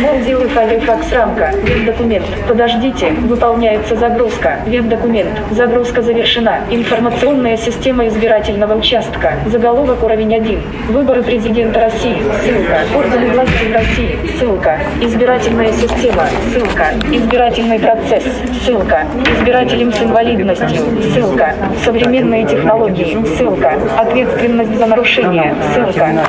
Мол, 0.00 0.20
делаю 0.24 0.48
факс 0.48 1.12
рамка. 1.12 1.52
Веб-документ. 1.62 2.24
Подождите. 2.48 3.10
Выполняется 3.10 3.96
загрузка. 3.96 4.60
Веб-документ. 4.66 5.30
Загрузка 5.50 6.00
завершена. 6.00 6.60
Информационная 6.70 7.56
система 7.58 8.08
избирательного 8.08 8.76
участка. 8.76 9.34
Заголовок 9.46 10.02
уровень 10.02 10.34
1. 10.34 10.62
Выборы 10.88 11.22
президента 11.22 11.80
России. 11.80 12.16
Ссылка. 12.42 12.80
Органы 12.96 13.28
власти 13.28 13.64
в 13.68 13.74
России. 13.74 14.18
Ссылка. 14.38 14.78
Избирательная 15.02 15.72
система. 15.72 16.24
Ссылка. 16.52 16.86
Избирательный 17.12 17.78
процесс. 17.78 18.24
Ссылка. 18.64 19.06
Избирателям 19.38 19.92
с 19.92 20.00
инвалидностью. 20.00 20.82
Ссылка. 21.12 21.54
Современные 21.90 22.46
технологии. 22.46 23.18
Ссылка. 23.36 23.72
Ответственность 23.98 24.76
за 24.78 24.86
нарушение. 24.86 25.56
Ссылка. 25.74 26.24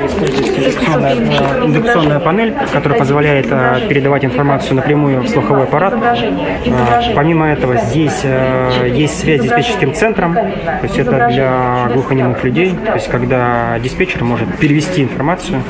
Индукционная, 0.57 1.15
индукционная 1.63 2.19
панель, 2.19 2.55
которая 2.73 2.97
позволяет 2.97 3.45
э, 3.51 3.87
передавать 3.87 4.25
информацию 4.25 4.75
напрямую 4.77 5.21
в 5.21 5.29
слуховой 5.29 5.63
аппарат. 5.63 5.93
Э. 5.93 7.13
Помимо 7.13 7.47
этого, 7.47 7.77
здесь 7.77 8.21
э, 8.23 8.89
есть 8.91 9.19
связь 9.19 9.41
с 9.41 9.43
диспетчерским 9.43 9.93
центром, 9.93 10.33
то 10.33 10.79
есть 10.81 10.97
это 10.97 11.27
для 11.27 11.89
глухонемых 11.93 12.43
людей, 12.43 12.73
то 12.83 12.93
есть 12.93 13.07
когда 13.09 13.77
диспетчер 13.79 14.23
может 14.23 14.57
перевести 14.57 15.03
информацию 15.03 15.61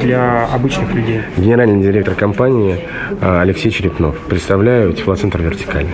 для 0.00 0.46
обычных 0.52 0.94
людей. 0.94 1.20
Генеральный 1.36 1.82
директор 1.82 2.14
компании 2.14 2.80
Алексей 3.20 3.70
Черепнов. 3.70 4.18
Представляю 4.20 4.94
Тифлоцентр 4.94 5.42
«Вертикаль». 5.42 5.86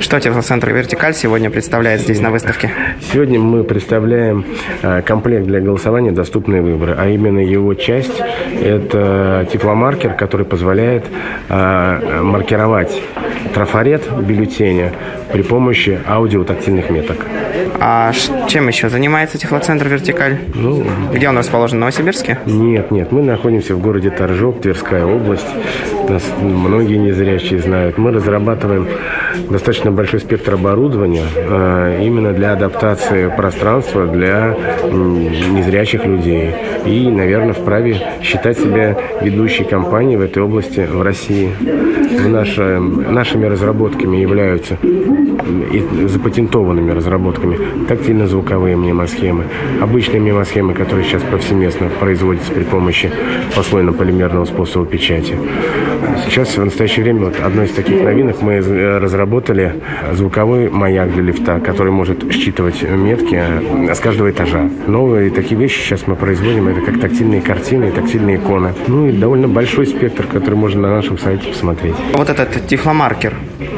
Что 0.00 0.20
Техноцентр 0.20 0.72
Вертикаль 0.72 1.14
сегодня 1.14 1.50
представляет 1.50 2.00
здесь 2.00 2.20
на 2.20 2.30
выставке? 2.30 2.51
Сегодня 3.12 3.38
мы 3.38 3.64
представляем 3.64 4.44
а, 4.82 5.02
комплект 5.02 5.46
для 5.46 5.60
голосования 5.60 6.12
«Доступные 6.12 6.62
выборы», 6.62 6.94
а 6.98 7.08
именно 7.08 7.38
его 7.38 7.74
часть– 7.74 8.20
это 8.62 9.46
тифломаркер, 9.52 10.14
который 10.14 10.46
позволяет 10.46 11.04
а, 11.48 12.22
маркировать 12.22 13.02
трафарет 13.54 14.08
бюллетеня 14.20 14.92
при 15.32 15.42
помощи 15.42 15.98
аудиотактильных 16.06 16.90
меток. 16.90 17.26
А 17.80 18.12
чем 18.48 18.68
еще 18.68 18.88
занимается 18.88 19.38
Техноцентр 19.38 19.88
Вертикаль? 19.88 20.38
Ну, 20.54 20.84
Где 21.12 21.28
он 21.28 21.36
расположен? 21.36 21.78
В 21.78 21.80
Новосибирске? 21.80 22.38
Нет, 22.46 22.90
нет, 22.90 23.12
мы 23.12 23.22
находимся 23.22 23.74
в 23.74 23.80
городе 23.80 24.10
Торжок, 24.10 24.60
Тверская 24.60 25.04
область. 25.04 25.48
Нас 26.08 26.22
многие 26.40 26.96
незрячие 26.96 27.60
знают. 27.60 27.98
Мы 27.98 28.12
разрабатываем 28.12 28.86
достаточно 29.50 29.90
большой 29.90 30.20
спектр 30.20 30.54
оборудования 30.54 31.24
э, 31.34 32.00
именно 32.04 32.32
для 32.32 32.52
адаптации 32.52 33.28
пространства 33.28 34.06
для 34.06 34.56
незрячих 34.84 36.04
людей. 36.04 36.54
И, 36.84 37.08
наверное, 37.08 37.52
вправе 37.52 38.00
считать 38.22 38.58
себя 38.58 38.96
ведущей 39.22 39.64
компанией 39.64 40.16
в 40.16 40.22
этой 40.22 40.42
области 40.42 40.80
в 40.80 41.02
России. 41.02 41.50
Наши, 42.26 42.78
нашими 42.78 43.46
разработками 43.46 44.18
являются 44.18 44.76
и 45.72 46.06
запатентованными 46.06 46.90
разработками 46.90 47.58
тактильно-звуковые 47.88 48.76
мнемосхемы, 48.76 49.44
обычные 49.80 50.20
мнемосхемы, 50.20 50.74
которые 50.74 51.04
сейчас 51.04 51.22
повсеместно 51.22 51.88
производятся 52.00 52.52
при 52.52 52.64
помощи 52.64 53.10
послойно-полимерного 53.56 54.44
способа 54.44 54.86
печати. 54.86 55.36
Сейчас, 56.24 56.56
в 56.56 56.64
настоящее 56.64 57.04
время, 57.04 57.26
вот 57.26 57.40
одной 57.40 57.66
из 57.66 57.72
таких 57.72 58.02
новинок 58.02 58.42
мы 58.42 58.54
э, 58.54 58.98
разработали 58.98 59.74
звуковой 60.12 60.68
маяк 60.70 61.12
для 61.12 61.22
лифта, 61.22 61.60
который 61.60 61.92
может 61.92 62.32
считывать 62.32 62.82
метки 62.82 63.40
э, 63.40 63.94
с 63.94 64.00
каждого 64.00 64.30
этажа. 64.30 64.68
Новые 64.86 65.30
такие 65.30 65.60
вещи 65.60 65.80
сейчас 65.80 66.06
мы 66.06 66.16
производим, 66.16 66.68
это 66.68 66.80
как 66.80 67.00
тактильные 67.00 67.40
картины, 67.40 67.90
тактильные 67.90 68.36
иконы. 68.36 68.72
Ну 68.86 69.08
и 69.08 69.12
довольно 69.12 69.48
большой 69.48 69.86
спектр, 69.86 70.26
который 70.26 70.54
можно 70.54 70.82
на 70.82 70.96
нашем 70.96 71.18
сайте 71.18 71.48
посмотреть. 71.48 71.94
Вот 72.14 72.28
этот 72.28 72.66
тифломаркер. 72.66 73.34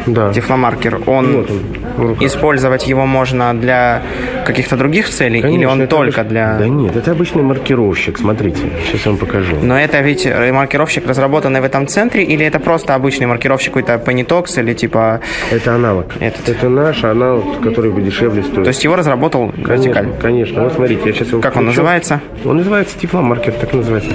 Да. 0.06 0.32
Тифломаркер, 0.32 1.00
он 1.06 1.36
Вот 1.36 1.50
он. 1.50 1.83
Использовать 2.20 2.86
его 2.86 3.06
можно 3.06 3.54
для 3.54 4.02
каких-то 4.46 4.76
других 4.76 5.08
целей, 5.08 5.40
Конечно, 5.40 5.58
или 5.58 5.64
он 5.66 5.86
только 5.88 6.20
обыч- 6.20 6.28
для... 6.28 6.56
Да 6.58 6.68
нет, 6.68 6.94
это 6.96 7.12
обычный 7.12 7.42
маркировщик, 7.42 8.18
смотрите, 8.18 8.58
сейчас 8.86 9.06
я 9.06 9.10
вам 9.12 9.18
покажу. 9.18 9.56
Но 9.62 9.78
это 9.78 10.00
ведь 10.00 10.26
маркировщик, 10.52 11.06
разработанный 11.06 11.60
в 11.60 11.64
этом 11.64 11.86
центре, 11.86 12.22
или 12.24 12.44
это 12.44 12.58
просто 12.60 12.94
обычный 12.94 13.26
маркировщик 13.26 13.72
какой-то 13.74 13.94
Penitox 13.94 14.58
или 14.60 14.74
типа... 14.74 15.20
Это 15.50 15.74
аналог. 15.74 16.06
Этот. 16.20 16.48
Это 16.48 16.68
наш 16.68 17.02
аналог, 17.04 17.60
который 17.60 17.92
дешевле 18.02 18.42
стоит. 18.42 18.64
То 18.64 18.68
есть 18.68 18.84
его 18.84 18.96
разработал 18.96 19.52
Вертикаль? 19.56 20.04
Конечно, 20.04 20.20
конечно. 20.20 20.62
Вот 20.64 20.72
смотрите, 20.74 21.02
я 21.06 21.12
сейчас 21.12 21.28
его 21.28 21.40
Как 21.40 21.56
он 21.56 21.62
включу. 21.64 21.80
называется? 21.80 22.20
Он 22.44 22.56
называется 22.58 22.98
тифломаркер, 22.98 23.52
так 23.54 23.72
называется. 23.72 24.10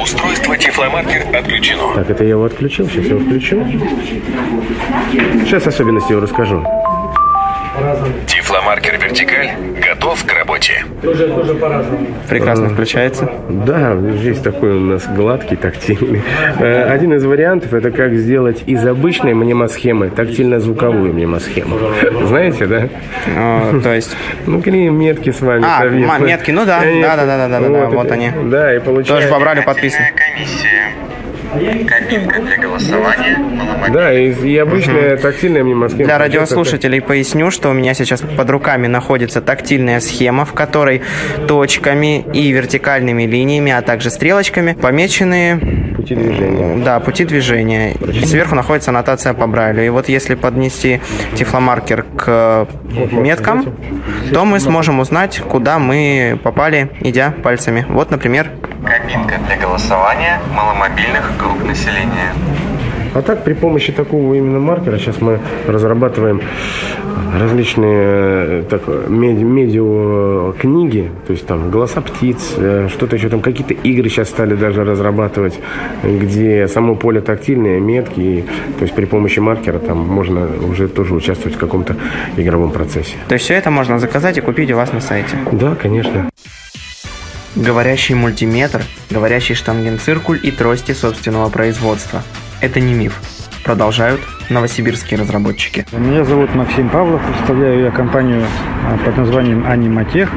Устройство 0.00 0.56
Тифломаркер 0.56 1.22
отключено. 1.34 1.94
Так, 1.94 2.10
это 2.10 2.24
я 2.24 2.30
его 2.30 2.44
отключил, 2.44 2.86
сейчас 2.88 3.04
я 3.06 3.10
его 3.16 3.20
включу. 3.20 3.64
Сейчас 5.44 5.66
особенности 5.66 6.12
его 6.12 6.20
расскажу. 6.20 6.64
Тифломаркер 8.26 8.98
Вертикаль 8.98 9.50
готов 9.86 10.24
к 10.24 10.32
работе. 10.32 10.84
Прекрасно 12.28 12.68
включается. 12.68 13.30
Да, 13.48 13.96
здесь 14.18 14.38
такой 14.38 14.76
у 14.76 14.80
нас 14.80 15.06
гладкий, 15.06 15.56
тактильный. 15.56 16.22
Э, 16.58 16.84
Один 16.92 17.14
из 17.14 17.24
вариантов 17.24 17.74
это 17.74 17.90
как 17.90 18.14
сделать 18.14 18.62
из 18.66 18.84
обычной 18.86 19.34
мнемосхемы 19.34 20.10
тактильно-звуковую 20.10 21.12
мнемосхему. 21.12 21.78
Знаете, 22.26 22.66
да? 22.66 22.88
Э, 23.26 23.80
То 23.82 23.94
есть... 23.94 24.16
Ну, 24.46 24.60
клеим 24.62 24.98
метки 24.98 25.30
с 25.30 25.40
вами 25.40 25.64
А, 25.66 25.80
совместно. 25.80 26.18
метки, 26.24 26.50
ну 26.50 26.64
да, 26.64 26.80
Конечно. 26.80 27.16
да-да-да-да-да, 27.16 27.86
вот 27.88 28.04
это- 28.06 28.14
они. 28.14 28.30
Да, 28.44 28.74
и 28.74 28.78
получается... 28.78 29.14
Тоже 29.14 29.28
побрали, 29.28 29.60
подписаны. 29.62 30.06
комиссия. 30.14 30.92
Кабинка 31.52 32.40
для 32.40 32.56
голосования. 32.56 33.38
Да, 33.92 34.12
и, 34.12 34.32
и 34.32 34.56
обычная 34.56 35.16
тактильная 35.16 35.62
мнемосхема. 35.62 36.04
Для 36.04 36.16
Получается, 36.16 36.40
радиослушателей 36.40 37.00
поясню, 37.00 37.50
что 37.50 37.70
у 37.70 37.72
меня 37.72 37.94
сейчас 37.94 38.20
под 38.20 38.50
руками 38.50 38.86
находится 38.86 39.40
тактильная 39.42 40.00
схема, 40.00 40.44
в 40.44 40.52
которой 40.54 41.02
точками 41.46 42.24
и 42.32 42.50
вертикальными 42.52 43.24
линиями, 43.24 43.72
а 43.72 43.82
также 43.82 44.10
стрелочками 44.10 44.72
помечены 44.72 45.60
Пути 45.96 46.14
движения. 46.14 46.84
да, 46.84 47.00
пути 47.00 47.24
движения. 47.24 47.92
И 47.92 48.24
сверху 48.24 48.54
находится 48.54 48.90
аннотация 48.90 49.34
по 49.34 49.46
Брайлю. 49.46 49.84
И 49.84 49.88
вот 49.88 50.08
если 50.08 50.34
поднести 50.34 51.00
тифломаркер 51.34 52.04
к 52.16 52.66
меткам, 53.12 53.76
то 54.32 54.44
мы 54.44 54.58
сможем 54.58 55.00
узнать, 55.00 55.40
куда 55.40 55.78
мы 55.78 56.38
попали, 56.42 56.90
идя 57.00 57.34
пальцами. 57.42 57.84
Вот, 57.88 58.10
например, 58.10 58.50
Кабинка 58.84 59.38
для 59.46 59.56
голосования 59.56 60.40
маломобильных 60.50 61.36
групп 61.42 61.64
населения. 61.66 62.32
А 63.14 63.20
так, 63.20 63.44
при 63.44 63.52
помощи 63.52 63.92
такого 63.92 64.34
именно 64.34 64.58
маркера, 64.58 64.96
сейчас 64.96 65.20
мы 65.20 65.38
разрабатываем 65.68 66.40
различные 67.38 68.60
э, 68.60 68.64
так, 68.70 68.82
меди- 69.08 69.42
медиа 69.44 70.52
книги, 70.58 71.10
то 71.26 71.32
есть 71.32 71.46
там 71.46 71.70
голоса 71.70 72.00
птиц, 72.00 72.54
э, 72.56 72.88
что-то 72.90 73.16
еще 73.16 73.28
там, 73.28 73.40
какие-то 73.40 73.74
игры 73.74 74.08
сейчас 74.08 74.28
стали 74.30 74.54
даже 74.54 74.84
разрабатывать, 74.84 75.58
где 76.02 76.66
само 76.68 76.94
поле 76.94 77.20
тактильное, 77.20 77.80
метки, 77.80 78.20
и, 78.20 78.42
то 78.78 78.82
есть 78.82 78.94
при 78.94 79.04
помощи 79.04 79.40
маркера 79.40 79.78
там 79.78 79.98
можно 79.98 80.48
уже 80.70 80.88
тоже 80.88 81.14
участвовать 81.14 81.56
в 81.56 81.60
каком-то 81.60 81.96
игровом 82.38 82.70
процессе. 82.70 83.16
то 83.28 83.34
есть 83.34 83.44
все 83.44 83.54
это 83.54 83.70
можно 83.70 83.98
заказать 83.98 84.38
и 84.38 84.40
купить 84.40 84.70
у 84.72 84.76
вас 84.76 84.92
на 84.92 85.00
сайте. 85.00 85.36
Да, 85.52 85.74
конечно. 85.74 86.30
Говорящий 87.54 88.14
мультиметр, 88.14 88.82
говорящий 89.10 89.54
штангенциркуль 89.54 90.40
и 90.42 90.50
трости 90.50 90.92
собственного 90.92 91.50
производства. 91.50 92.22
Это 92.62 92.80
не 92.80 92.94
миф. 92.94 93.20
Продолжают 93.62 94.20
новосибирские 94.48 95.20
разработчики. 95.20 95.86
Меня 95.92 96.24
зовут 96.24 96.54
Максим 96.54 96.88
Павлов, 96.88 97.20
представляю 97.22 97.84
я 97.84 97.90
компанию 97.90 98.42
а, 98.86 98.96
под 99.04 99.18
названием 99.18 99.66
«Аниматех». 99.66 100.30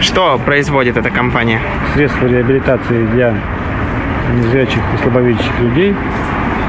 Что 0.00 0.38
производит 0.38 0.96
эта 0.96 1.10
компания? 1.10 1.60
Средства 1.94 2.26
реабилитации 2.26 3.06
для 3.06 3.36
незрячих 4.34 4.80
и 4.94 5.02
слабовидящих 5.02 5.58
людей, 5.60 5.94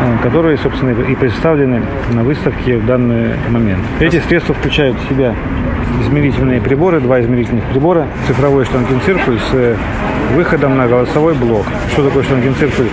а, 0.02 0.18
которые, 0.24 0.58
собственно, 0.58 1.00
и 1.00 1.16
представлены 1.16 1.84
на 2.12 2.24
выставке 2.24 2.78
в 2.78 2.86
данный 2.86 3.38
момент. 3.50 3.84
Эти 4.00 4.20
средства 4.20 4.56
включают 4.56 4.98
в 4.98 5.10
себя 5.10 5.36
измерительные 6.04 6.62
приборы, 6.62 7.00
два 7.00 7.22
измерительных 7.22 7.64
прибора, 7.66 8.08
цифровой 8.28 8.66
штангенциркуль 8.66 9.40
с 9.40 9.54
э, 9.54 9.76
выходом 10.36 10.78
на 10.78 10.88
голосовой 10.88 11.34
блок. 11.34 11.66
Что 11.92 12.04
такое 12.04 12.24
штангенциркуль? 12.24 12.88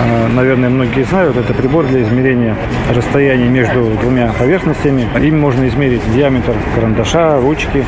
А, 0.00 0.28
Наверное, 0.28 0.68
многие 0.68 1.04
знают, 1.04 1.36
это 1.36 1.54
прибор 1.54 1.86
для 1.86 2.02
измерения 2.02 2.56
расстояния 2.94 3.48
между 3.48 3.84
двумя 4.00 4.32
поверхностями. 4.38 5.06
Им 5.20 5.40
можно 5.40 5.66
измерить 5.68 6.02
диаметр 6.14 6.52
карандаша, 6.74 7.40
ручки, 7.40 7.84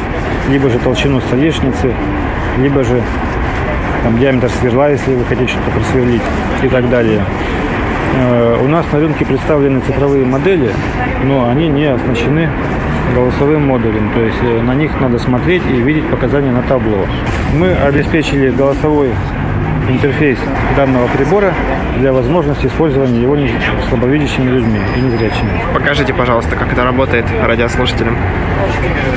либо 0.51 0.71
же 0.71 0.79
толщину 0.79 1.21
столешницы, 1.21 1.93
либо 2.59 2.85
же 2.85 3.03
там, 4.05 4.19
диаметр 4.19 4.49
сверла, 4.61 4.91
если 4.91 5.15
вы 5.15 5.25
хотите 5.25 5.49
что-то 5.49 5.71
просверлить 5.73 6.23
и 6.63 6.69
так 6.69 6.89
далее. 6.89 7.23
Э, 8.15 8.59
У 8.63 8.69
нас 8.69 8.87
на 8.93 9.01
рынке 9.01 9.25
представлены 9.27 9.81
цифровые 9.81 10.25
модели, 10.25 10.71
но 11.25 11.49
они 11.49 11.69
не 11.69 11.87
оснащены 11.87 12.49
голосовым 13.15 13.67
модулем, 13.67 14.11
то 14.15 14.21
есть 14.21 14.39
э, 14.43 14.63
на 14.63 14.75
них 14.75 15.01
надо 15.01 15.19
смотреть 15.19 15.63
и 15.71 15.81
видеть 15.81 16.07
показания 16.09 16.51
на 16.51 16.63
табло. 16.63 17.07
Мы 17.55 17.73
обеспечили 17.73 18.51
голосовой 18.51 19.11
интерфейс 19.89 20.39
данного 20.77 21.07
прибора 21.09 21.55
для 21.99 22.13
возможности 22.13 22.67
использования 22.67 23.23
его 23.23 23.37
слабовидящими 23.89 24.51
людьми 24.51 24.81
и 24.97 25.01
незрячими. 25.01 25.51
Покажите, 25.73 26.13
пожалуйста, 26.13 26.57
как 26.57 26.73
это 26.73 26.85
работает 26.85 27.25
радиослушателям. 27.43 28.17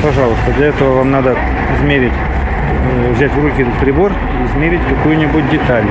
Пожалуйста, 0.02 0.52
для 0.58 0.68
этого 0.68 0.98
вам 0.98 1.12
надо 1.12 1.36
измерить, 1.78 2.14
э, 2.14 3.14
взять 3.14 3.34
в 3.34 3.44
руки 3.44 3.62
этот 3.62 3.74
прибор 3.80 4.12
и 4.12 4.46
измерить 4.46 4.82
какую-нибудь 4.88 5.50
деталь. 5.50 5.86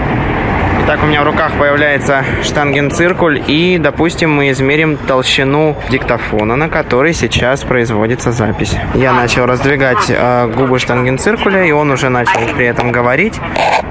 Итак, 0.88 1.03
у 1.03 1.07
меня 1.07 1.20
в 1.20 1.27
руках 1.27 1.53
появляется 1.59 2.24
штангенциркуль, 2.42 3.42
и, 3.46 3.77
допустим, 3.77 4.33
мы 4.35 4.51
измерим 4.53 4.96
толщину 4.96 5.77
диктофона, 5.90 6.57
на 6.57 6.70
который 6.70 7.12
сейчас 7.12 7.61
производится 7.62 8.33
запись. 8.33 8.74
Я 8.94 9.12
начал 9.12 9.44
раздвигать 9.44 10.07
э, 10.09 10.51
губы 10.57 10.79
штангенциркуля, 10.79 11.66
и 11.66 11.72
он 11.72 11.90
уже 11.90 12.09
начал 12.09 12.40
при 12.57 12.64
этом 12.64 12.90
говорить. 12.90 13.38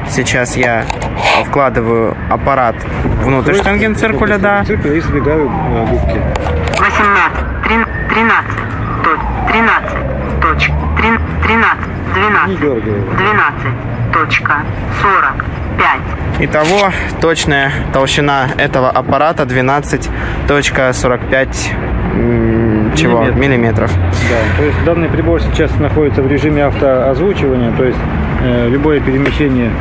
Сейчас 0.10 0.58
я 0.58 0.86
вкладываю 1.46 2.18
аппарат 2.32 2.76
внутрь 3.22 3.54
штангенциркуля, 3.54 4.40
да. 4.40 4.62
И 4.68 5.00
сдвигаю 5.00 5.52
э, 5.52 5.86
губки. 5.92 6.20
18, 6.80 7.38
трин- 7.64 7.88
13, 8.10 8.56
то- 9.04 9.52
13, 9.52 10.42
точка, 10.42 10.74
трин- 10.98 11.22
13, 11.44 11.87
12, 12.45 12.47
Не 12.47 12.56
дергаю. 12.58 13.04
12, 13.17 13.73
точка, 14.13 14.54
45. 15.02 16.02
Итого 16.39 16.91
точная 17.19 17.71
толщина 17.93 18.47
этого 18.58 18.89
аппарата 18.89 19.43
12.45 19.43 21.47
м, 22.13 22.91
чего? 22.95 23.19
Миллиметров. 23.21 23.38
Миллиметров. 23.39 23.91
Да, 24.30 24.38
то 24.58 24.63
есть 24.63 24.84
данный 24.86 25.10
прибор 25.10 25.41
сейчас 25.41 25.76
находится 25.80 26.21
в 26.21 26.28
режиме 26.28 26.65
автоозвучивания, 26.65 27.71
то 27.76 27.84
есть 27.86 27.97
э, 28.43 28.69
любое 28.69 29.00
перемещение 29.00 29.71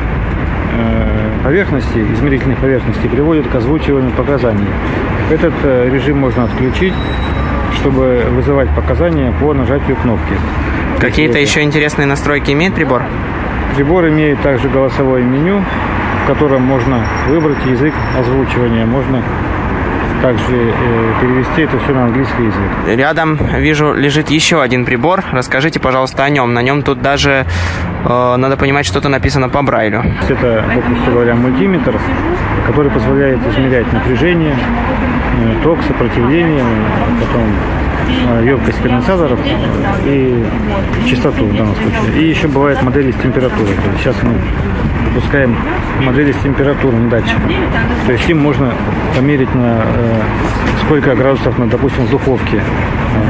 э, 0.72 1.44
поверхности, 1.44 1.98
измерительных 2.14 2.58
поверхностей 2.58 3.08
приводит 3.08 3.46
к 3.48 3.54
озвучиванию 3.54 4.10
показаний. 4.12 4.66
Этот 5.30 5.52
э, 5.62 5.88
режим 5.92 6.18
можно 6.18 6.44
отключить, 6.44 6.94
чтобы 7.74 8.24
вызывать 8.30 8.68
показания 8.74 9.32
по 9.40 9.52
нажатию 9.54 9.96
кнопки. 9.96 10.34
Какие-то 11.00 11.38
еще 11.38 11.62
интересные 11.62 12.06
настройки 12.06 12.52
имеет 12.52 12.74
прибор? 12.74 13.02
Прибор 13.74 14.08
имеет 14.08 14.40
также 14.42 14.68
голосовое 14.68 15.22
меню, 15.22 15.62
в 16.24 16.26
котором 16.26 16.62
можно 16.62 17.02
выбрать 17.28 17.64
язык 17.66 17.92
озвучивания, 18.18 18.86
можно 18.86 19.22
также 20.22 20.56
э, 20.56 21.12
перевести 21.20 21.62
это 21.62 21.78
все 21.78 21.92
на 21.92 22.04
английский 22.04 22.44
язык. 22.44 22.98
Рядом 22.98 23.36
вижу 23.36 23.92
лежит 23.92 24.30
еще 24.30 24.62
один 24.62 24.84
прибор. 24.84 25.22
Расскажите, 25.30 25.78
пожалуйста, 25.78 26.24
о 26.24 26.30
нем. 26.30 26.54
На 26.54 26.62
нем 26.62 26.82
тут 26.82 27.02
даже 27.02 27.44
э, 28.04 28.36
надо 28.36 28.56
понимать, 28.56 28.86
что-то 28.86 29.08
написано 29.08 29.48
по 29.48 29.62
Брайлю. 29.62 30.02
Это, 30.28 30.64
попросту 30.74 31.10
говоря, 31.12 31.34
мультиметр, 31.34 31.94
который 32.66 32.90
позволяет 32.90 33.38
измерять 33.46 33.92
напряжение, 33.92 34.54
э, 34.54 35.62
ток, 35.62 35.78
сопротивление, 35.86 36.64
потом 37.20 37.44
емкость 38.44 38.80
конденсаторов 38.80 39.38
и 40.04 40.44
частоту 41.08 41.44
в 41.46 41.56
данном 41.56 41.74
случае. 41.76 42.22
И 42.22 42.28
еще 42.28 42.48
бывают 42.48 42.82
модели 42.82 43.10
с 43.10 43.16
температурой. 43.16 43.74
То 43.74 43.90
есть 43.90 44.02
сейчас 44.02 44.16
мы 44.22 44.34
выпускаем 45.08 45.56
модели 46.02 46.32
с 46.32 46.36
температурным 46.36 47.08
датчиком. 47.08 47.50
То 48.06 48.12
есть 48.12 48.28
им 48.28 48.38
можно 48.38 48.72
померить 49.14 49.54
на 49.54 49.82
э, 49.84 50.20
сколько 50.84 51.14
градусов, 51.14 51.58
на, 51.58 51.66
допустим, 51.66 52.04
в 52.04 52.10
духовке, 52.10 52.58
э, 52.58 52.60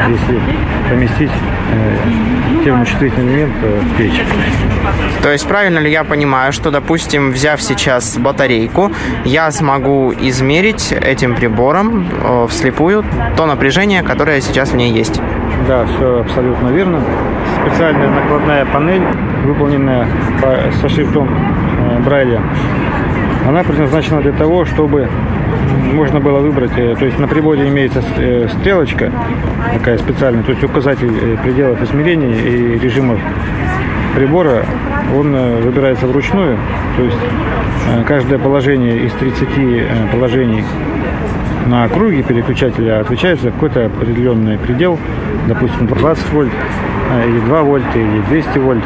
если 0.09 0.40
поместить 0.88 1.30
э, 1.72 2.64
термочувствительный 2.64 3.32
элемент 3.32 3.54
э, 3.62 3.80
в 3.80 3.96
печь. 3.96 4.20
То 5.22 5.32
есть 5.32 5.46
правильно 5.46 5.78
ли 5.78 5.90
я 5.90 6.04
понимаю, 6.04 6.52
что, 6.52 6.70
допустим, 6.70 7.30
взяв 7.30 7.61
сейчас 7.62 8.16
батарейку, 8.18 8.92
я 9.24 9.50
смогу 9.50 10.12
измерить 10.12 10.92
этим 10.92 11.35
прибором 11.35 12.06
э, 12.09 12.46
вслепую 12.48 13.04
то 13.37 13.46
напряжение, 13.46 14.02
которое 14.02 14.40
сейчас 14.40 14.70
в 14.70 14.76
ней 14.76 14.92
есть? 14.92 15.20
Да, 15.66 15.85
все 15.87 16.20
абсолютно 16.20 16.68
верно. 16.68 17.00
Специальная 17.62 18.09
накладная 18.09 18.64
панель, 18.66 19.02
выполненная 19.44 20.06
по, 20.40 20.70
со 20.80 20.88
шрифтом 20.88 21.28
э, 21.28 21.98
Брайля, 22.04 22.42
она 23.48 23.62
предназначена 23.62 24.20
для 24.20 24.32
того, 24.32 24.64
чтобы 24.64 25.09
можно 25.94 26.20
было 26.20 26.38
выбрать, 26.40 26.72
э, 26.76 26.94
то 26.98 27.04
есть 27.04 27.18
на 27.18 27.28
приборе 27.28 27.68
имеется 27.68 28.02
э, 28.16 28.48
стрелочка 28.60 29.10
такая 29.72 29.98
специальная, 29.98 30.42
то 30.42 30.52
есть 30.52 30.62
указатель 30.62 31.10
э, 31.10 31.36
пределов 31.42 31.82
измерений 31.82 32.34
и 32.34 32.78
режимов 32.78 33.18
прибора, 34.14 34.64
он 35.14 35.32
выбирается 35.62 36.06
вручную, 36.06 36.58
то 36.96 37.02
есть 37.02 37.18
каждое 38.06 38.38
положение 38.38 39.04
из 39.04 39.12
30 39.12 39.48
э, 39.56 40.08
положений 40.12 40.64
на 41.66 41.88
круге 41.88 42.22
переключателя 42.22 43.00
отвечает 43.00 43.40
за 43.40 43.50
какой-то 43.50 43.86
определенный 43.86 44.58
предел, 44.58 44.98
допустим, 45.48 45.86
20 45.86 46.32
вольт, 46.32 46.52
или 47.26 47.40
2 47.40 47.62
вольта, 47.62 47.98
или 47.98 48.20
200 48.28 48.58
вольт 48.58 48.84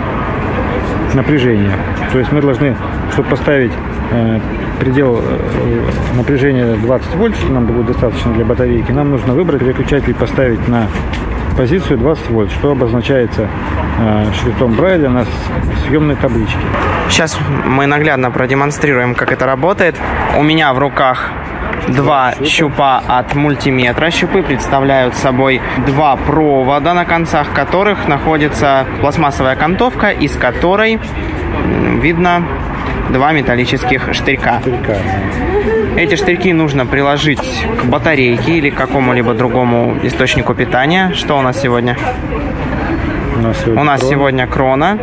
напряжения. 1.14 1.72
То 2.12 2.18
есть 2.18 2.33
мы 2.33 2.40
должны, 2.40 2.74
чтобы 3.12 3.28
поставить 3.28 3.72
предел 4.81 5.21
э, 5.23 5.90
напряжения 6.16 6.75
20 6.75 7.14
вольт, 7.16 7.37
что 7.37 7.53
нам 7.53 7.66
будет 7.66 7.87
достаточно 7.87 8.33
для 8.33 8.45
батарейки, 8.45 8.90
нам 8.90 9.11
нужно 9.11 9.35
выбрать 9.35 9.61
переключатель 9.61 10.11
и 10.11 10.14
поставить 10.14 10.66
на 10.66 10.88
позицию 11.57 11.99
20 11.99 12.31
вольт, 12.31 12.51
что 12.51 12.73
обозначается 12.73 13.49
э, 13.99 14.27
шрифтом 14.40 14.73
Брайля 14.73 15.11
на 15.11 15.25
съемной 15.87 16.16
табличке. 16.16 16.59
Сейчас 17.11 17.38
мы 17.66 17.87
наглядно 17.87 18.31
продемонстрируем, 18.31 19.14
как 19.14 19.33
это 19.33 19.45
работает. 19.45 19.97
У 20.38 20.43
меня 20.43 20.73
в 20.73 20.79
руках 20.79 21.31
два 21.88 22.35
щупа 22.45 23.03
от 23.07 23.35
мультиметра. 23.35 24.11
Щупы 24.11 24.43
представляют 24.43 25.14
собой 25.14 25.61
два 25.87 26.16
провода, 26.16 26.95
на 26.95 27.05
концах 27.05 27.53
которых 27.53 28.09
находится 28.09 28.87
пластмассовая 29.01 29.53
окантовка, 29.53 30.11
из 30.11 30.37
которой 30.37 31.01
видно 32.01 32.45
два 33.12 33.33
металлических 33.33 34.14
штырька. 34.14 34.61
Эти 35.96 36.14
штырьки 36.14 36.53
нужно 36.53 36.87
приложить 36.87 37.66
к 37.81 37.85
батарейке 37.85 38.59
или 38.59 38.70
к 38.70 38.77
какому-либо 38.77 39.35
другому 39.35 39.96
источнику 40.03 40.55
питания. 40.55 41.12
Что 41.14 41.38
у 41.38 41.42
нас 41.42 41.61
сегодня? 41.61 41.96
У 43.37 43.42
нас 43.42 43.59
сегодня, 43.59 43.81
У 43.81 43.85
нас 43.85 44.01
крона. 44.01 44.14
сегодня 44.14 44.46
крона. 44.46 44.99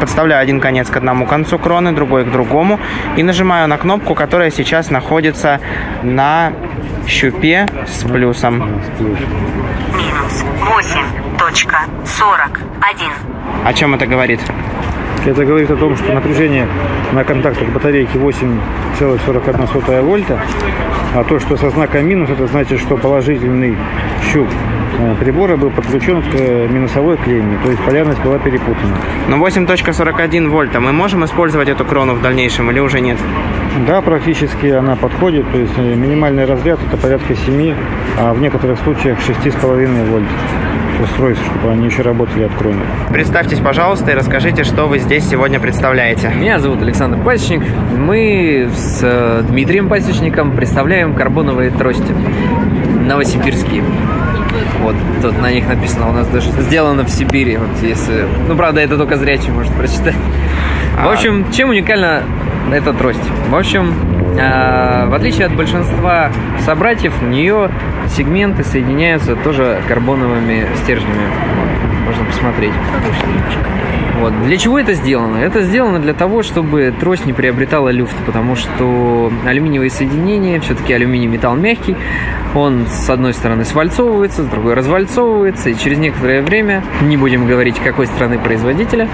Подставляю 0.00 0.42
один 0.42 0.60
конец 0.60 0.90
к 0.90 0.96
одному 0.96 1.26
концу 1.26 1.58
кроны, 1.58 1.92
другой 1.92 2.24
к 2.24 2.30
другому. 2.30 2.80
И 3.16 3.22
нажимаю 3.22 3.68
на 3.68 3.78
кнопку, 3.78 4.14
которая 4.14 4.50
сейчас 4.50 4.90
находится 4.90 5.60
на 6.02 6.52
щупе 7.06 7.66
с 7.86 8.02
плюсом. 8.02 8.80
Минус 8.98 10.44
8.41. 10.60 13.12
О 13.64 13.72
чем 13.74 13.94
это 13.94 14.06
говорит? 14.06 14.40
Это 15.24 15.44
говорит 15.44 15.70
о 15.70 15.76
том, 15.76 15.96
что 15.96 16.12
напряжение 16.12 16.66
на 17.12 17.22
контактах 17.22 17.68
батарейки 17.68 18.16
8,41 18.16 20.02
вольта, 20.02 20.40
а 21.14 21.22
то, 21.22 21.38
что 21.38 21.56
со 21.56 21.70
знаком 21.70 22.08
минус, 22.08 22.28
это 22.28 22.48
значит, 22.48 22.80
что 22.80 22.96
положительный 22.96 23.76
щуп 24.32 24.48
э, 24.98 25.14
прибора 25.20 25.56
был 25.56 25.70
подключен 25.70 26.22
к 26.22 26.34
э, 26.34 26.66
минусовой 26.66 27.16
клемме, 27.18 27.56
то 27.62 27.70
есть 27.70 27.80
полярность 27.84 28.20
была 28.20 28.38
перепутана. 28.38 28.96
Но 29.28 29.36
8.41 29.36 30.48
вольта. 30.48 30.80
Мы 30.80 30.92
можем 30.92 31.24
использовать 31.24 31.68
эту 31.68 31.84
крону 31.84 32.14
в 32.14 32.22
дальнейшем 32.22 32.70
или 32.72 32.80
уже 32.80 33.00
нет? 33.00 33.18
Да, 33.86 34.02
практически 34.02 34.66
она 34.66 34.96
подходит, 34.96 35.50
то 35.52 35.58
есть 35.58 35.74
э, 35.76 35.94
минимальный 35.94 36.46
разряд 36.46 36.80
это 36.84 36.96
порядка 36.96 37.36
7, 37.36 37.74
а 38.18 38.34
в 38.34 38.40
некоторых 38.40 38.78
случаях 38.80 39.18
6,5 39.20 40.10
вольт 40.10 40.26
устройств, 41.02 41.44
чтобы 41.44 41.72
они 41.72 41.86
еще 41.86 42.02
работали 42.02 42.44
от 42.44 42.54
кроны. 42.54 42.80
Представьтесь, 43.10 43.58
пожалуйста, 43.58 44.12
и 44.12 44.14
расскажите, 44.14 44.64
что 44.64 44.86
вы 44.86 44.98
здесь 44.98 45.28
сегодня 45.28 45.60
представляете. 45.60 46.30
Меня 46.34 46.58
зовут 46.58 46.82
Александр 46.82 47.18
Пасечник. 47.22 47.62
Мы 47.96 48.68
с 48.74 49.00
э, 49.02 49.42
Дмитрием 49.48 49.88
Пасечником 49.88 50.52
представляем 50.52 51.14
карбоновые 51.14 51.70
трости 51.70 52.14
новосибирские. 53.06 53.82
Вот, 54.80 54.96
тут 55.20 55.40
на 55.40 55.52
них 55.52 55.68
написано 55.68 56.08
у 56.08 56.12
нас 56.12 56.26
даже 56.28 56.50
сделано 56.50 57.04
в 57.04 57.10
Сибири. 57.10 57.56
Вот 57.56 57.82
если... 57.82 58.26
Ну, 58.48 58.56
правда, 58.56 58.80
это 58.80 58.96
только 58.96 59.16
зрячий 59.16 59.50
может 59.50 59.72
прочитать. 59.72 60.14
В 60.96 61.08
общем, 61.08 61.50
чем 61.52 61.70
уникальна 61.70 62.22
эта 62.72 62.92
трость? 62.92 63.22
В 63.48 63.56
общем, 63.56 63.94
в 64.34 65.14
отличие 65.14 65.46
от 65.46 65.54
большинства 65.54 66.30
собратьев, 66.60 67.12
у 67.22 67.26
нее 67.26 67.70
сегменты 68.08 68.64
соединяются 68.64 69.36
тоже 69.36 69.80
карбоновыми 69.88 70.66
стержнями. 70.82 71.26
Можно 72.04 72.24
посмотреть. 72.24 72.72
Вот. 74.20 74.32
Для 74.44 74.56
чего 74.56 74.78
это 74.78 74.94
сделано? 74.94 75.38
Это 75.38 75.62
сделано 75.62 75.98
для 75.98 76.14
того, 76.14 76.42
чтобы 76.42 76.94
трость 77.00 77.26
не 77.26 77.32
приобретала 77.32 77.88
люфт, 77.88 78.14
потому 78.24 78.54
что 78.54 79.32
алюминиевые 79.44 79.90
соединения, 79.90 80.60
все-таки 80.60 80.92
алюминий 80.92 81.26
металл 81.26 81.56
мягкий, 81.56 81.96
он 82.54 82.86
с 82.86 83.10
одной 83.10 83.34
стороны 83.34 83.64
свальцовывается, 83.64 84.44
с 84.44 84.46
другой 84.46 84.74
развальцовывается, 84.74 85.70
и 85.70 85.74
через 85.76 85.98
некоторое 85.98 86.42
время, 86.42 86.84
не 87.02 87.16
будем 87.16 87.46
говорить 87.46 87.80
какой 87.80 88.06
страны 88.06 88.38
производителя, 88.38 89.08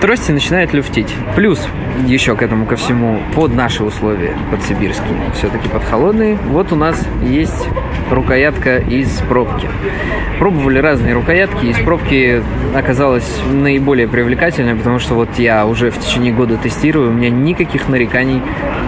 трости 0.00 0.32
начинает 0.32 0.72
люфтить. 0.72 1.14
Плюс 1.36 1.64
еще 2.06 2.34
к 2.34 2.42
этому 2.42 2.66
ко 2.66 2.76
всему 2.76 3.20
под 3.34 3.54
наши 3.54 3.84
условия, 3.84 4.34
под 4.50 4.62
сибирские, 4.62 5.16
все-таки 5.34 5.68
под 5.68 5.84
холодные, 5.84 6.36
вот 6.46 6.72
у 6.72 6.76
нас 6.76 7.00
есть 7.22 7.68
рукоятка 8.10 8.78
из 8.78 9.10
пробки. 9.28 9.68
Пробовали 10.38 10.78
разные 10.78 11.14
рукоятки, 11.14 11.66
из 11.66 11.78
пробки 11.78 12.27
оказалась 12.74 13.28
наиболее 13.50 14.08
привлекательной, 14.08 14.74
потому 14.74 14.98
что 14.98 15.14
вот 15.14 15.38
я 15.38 15.66
уже 15.66 15.90
в 15.90 15.98
течение 15.98 16.32
года 16.32 16.56
тестирую, 16.56 17.10
у 17.10 17.12
меня 17.12 17.30
никаких 17.30 17.88
нареканий 17.88 18.42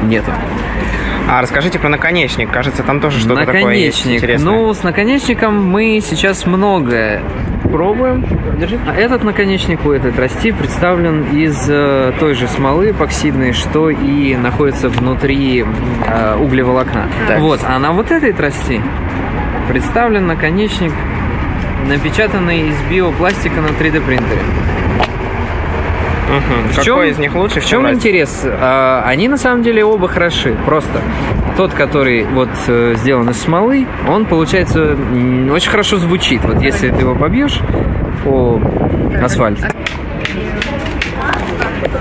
нету. 0.05 0.33
А 1.29 1.43
расскажите 1.43 1.79
про 1.79 1.89
наконечник. 1.89 2.51
Кажется, 2.51 2.83
там 2.83 3.01
тоже 3.01 3.21
что-то 3.21 3.47
такое 3.47 3.75
есть 3.75 3.99
Наконечник. 3.99 4.17
интересное. 4.17 4.53
Ну, 4.53 4.75
с 4.75 4.83
наконечником 4.83 5.65
мы 5.65 6.01
сейчас 6.03 6.45
многое 6.45 7.23
пробуем. 7.71 8.27
Держи. 8.59 8.79
А 8.87 8.95
этот 8.95 9.23
наконечник 9.23 9.87
у 9.87 9.93
этой 9.93 10.11
трости 10.11 10.51
представлен 10.51 11.23
из 11.33 11.67
э, 11.69 12.13
той 12.19 12.35
же 12.35 12.49
смолы 12.49 12.91
эпоксидной, 12.91 13.53
что 13.53 13.91
и 13.91 14.35
находится 14.35 14.89
внутри 14.89 15.65
э, 15.65 16.37
углеволокна. 16.37 17.07
Так. 17.29 17.39
Вот. 17.39 17.61
А 17.65 17.79
на 17.79 17.93
вот 17.93 18.11
этой 18.11 18.33
трости 18.33 18.83
представлен 19.69 20.27
наконечник, 20.27 20.93
напечатанный 21.87 22.69
из 22.69 22.77
биопластика 22.91 23.61
на 23.61 23.69
3D 23.69 24.01
принтере. 24.01 24.41
Мгм. 26.29 26.69
В 26.69 26.77
Какой 26.77 26.85
чем- 26.85 27.03
из 27.03 27.19
них 27.19 27.35
лучше? 27.35 27.61
В 27.61 27.67
чем 27.67 27.83
разница? 27.85 28.07
интерес? 28.09 28.43
А, 28.45 29.03
Они 29.07 29.29
на 29.29 29.37
самом 29.37 29.63
деле 29.63 29.85
оба 29.85 30.07
хороши. 30.07 30.55
Просто 30.65 31.01
тот, 31.57 31.73
который 31.75 32.25
вот 32.25 32.49
э, 32.69 32.95
сделан 32.99 33.31
из 33.31 33.41
смолы, 33.43 33.87
он 34.09 34.27
получается 34.27 34.97
очень 35.53 35.71
хорошо 35.71 35.97
звучит. 35.99 36.45
Вот 36.45 36.63
если 36.63 36.91
ты 36.91 37.01
его 37.01 37.17
побьешь 37.17 37.59
по 38.25 38.61
асфальту. 39.23 39.65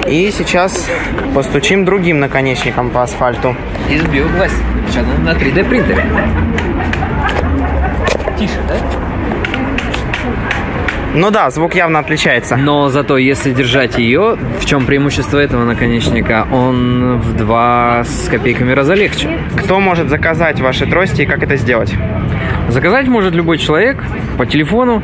И 0.08 0.32
сейчас 0.32 0.90
постучим 1.34 1.86
другим 1.86 2.20
наконечником 2.20 2.90
по 2.92 3.02
асфальту. 3.04 3.56
Из 3.90 4.04
биопластика, 4.04 4.64
напечатанный 4.76 5.24
на 5.24 5.32
3D 5.34 5.64
принтере. 5.68 6.06
Тише, 8.38 8.60
да? 8.68 8.76
Ну 11.16 11.32
да, 11.32 11.50
звук 11.50 11.74
явно 11.74 12.00
отличается. 12.00 12.56
Но 12.56 12.90
зато 12.90 13.18
если 13.18 13.52
держать 13.52 13.98
ее, 13.98 14.38
в 14.60 14.66
чем 14.66 14.86
преимущество 14.86 15.40
этого 15.40 15.66
наконечника, 15.66 16.48
он 16.52 17.18
в 17.18 17.36
два 17.36 18.04
с 18.04 18.30
копейками 18.30 18.72
раза 18.74 18.94
легче. 18.94 19.40
Кто 19.58 19.80
может 19.80 20.10
заказать 20.10 20.62
ваши 20.62 20.86
трости 20.86 21.24
и 21.24 21.26
как 21.26 21.42
это 21.42 21.56
сделать? 21.56 21.94
Заказать 22.70 23.08
может 23.08 23.34
любой 23.34 23.58
человек 23.58 24.04
по 24.38 24.46
телефону, 24.46 25.04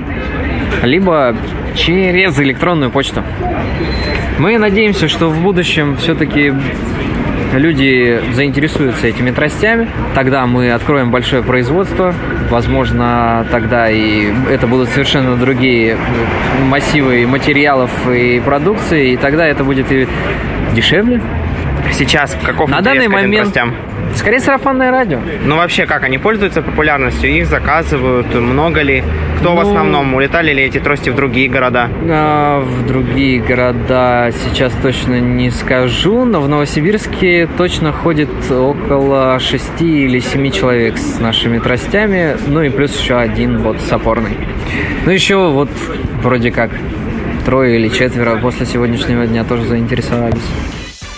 либо 0.83 1.35
через 1.73 2.39
электронную 2.39 2.91
почту. 2.91 3.23
Мы 4.37 4.57
надеемся, 4.59 5.07
что 5.07 5.29
в 5.29 5.41
будущем 5.41 5.97
все-таки 5.97 6.53
люди 7.57 8.21
заинтересуются 8.33 9.07
этими 9.07 9.31
тростями. 9.31 9.87
Тогда 10.13 10.45
мы 10.45 10.71
откроем 10.71 11.11
большое 11.11 11.43
производство. 11.43 12.13
Возможно, 12.49 13.45
тогда 13.51 13.89
и 13.89 14.31
это 14.49 14.67
будут 14.67 14.89
совершенно 14.89 15.35
другие 15.35 15.97
массивы 16.67 17.25
материалов 17.27 17.91
и 18.09 18.39
продукции. 18.39 19.13
И 19.13 19.17
тогда 19.17 19.45
это 19.45 19.63
будет 19.63 19.91
и 19.91 20.07
дешевле, 20.73 21.21
сейчас 21.97 22.37
каков 22.43 22.69
На 22.69 22.81
данный 22.81 23.07
момент 23.07 23.53
тростям? 23.53 23.73
скорее 24.15 24.39
сарафанное 24.39 24.91
радио. 24.91 25.19
Ну 25.43 25.55
вообще, 25.57 25.85
как 25.85 26.03
они 26.03 26.17
пользуются 26.17 26.61
популярностью? 26.61 27.29
Их 27.29 27.47
заказывают? 27.47 28.33
Много 28.33 28.81
ли? 28.81 29.03
Кто 29.39 29.51
в 29.51 29.55
Ну- 29.55 29.61
основном? 29.61 30.13
Улетали 30.13 30.53
ли 30.53 30.63
эти 30.63 30.79
трости 30.79 31.09
в 31.09 31.15
другие 31.15 31.49
города? 31.49 31.89
А, 32.09 32.61
В 32.61 32.85
другие 32.87 33.39
города 33.41 34.31
сейчас 34.43 34.71
точно 34.81 35.19
не 35.19 35.49
скажу, 35.51 36.23
но 36.25 36.41
в 36.41 36.47
Новосибирске 36.49 37.47
точно 37.57 37.91
ходит 37.91 38.29
около 38.51 39.37
6 39.39 40.05
или 40.05 40.19
7 40.19 40.51
человек 40.51 40.97
с 40.97 41.19
нашими 41.19 41.59
тростями, 41.59 42.37
ну 42.47 42.61
и 42.61 42.69
плюс 42.69 42.97
еще 42.99 43.17
один 43.17 43.57
вот 43.59 43.79
с 43.81 43.91
опорной. 43.91 44.37
Ну 45.05 45.11
еще 45.11 45.49
вот 45.49 45.69
вроде 46.21 46.51
как 46.51 46.71
трое 47.45 47.77
или 47.79 47.89
четверо 47.89 48.37
после 48.37 48.65
сегодняшнего 48.65 49.25
дня 49.27 49.43
тоже 49.43 49.63
заинтересовались. 49.65 50.41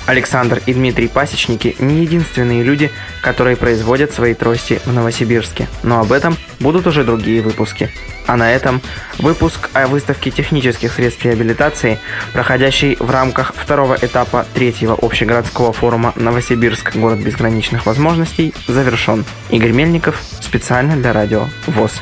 Александр 0.07 0.61
и 0.65 0.73
Дмитрий 0.73 1.07
Пасечники 1.07 1.75
не 1.79 2.01
единственные 2.01 2.63
люди, 2.63 2.89
которые 3.21 3.55
производят 3.57 4.11
свои 4.11 4.33
трости 4.33 4.79
в 4.85 4.93
Новосибирске. 4.93 5.67
Но 5.83 5.99
об 5.99 6.11
этом 6.11 6.37
будут 6.59 6.87
уже 6.87 7.03
другие 7.03 7.41
выпуски. 7.41 7.91
А 8.25 8.35
на 8.35 8.51
этом 8.51 8.81
выпуск 9.19 9.69
о 9.73 9.87
выставке 9.87 10.31
технических 10.31 10.91
средств 10.91 11.23
реабилитации, 11.23 11.99
проходящей 12.33 12.97
в 12.99 13.09
рамках 13.09 13.53
второго 13.55 13.97
этапа 14.01 14.45
третьего 14.53 14.97
общегородского 14.99 15.71
форума 15.71 16.13
«Новосибирск. 16.15 16.95
Город 16.95 17.19
безграничных 17.19 17.85
возможностей» 17.85 18.53
завершен. 18.67 19.23
Игорь 19.49 19.71
Мельников 19.71 20.21
специально 20.41 20.95
для 20.97 21.13
радио 21.13 21.47
ВОЗ. 21.67 22.01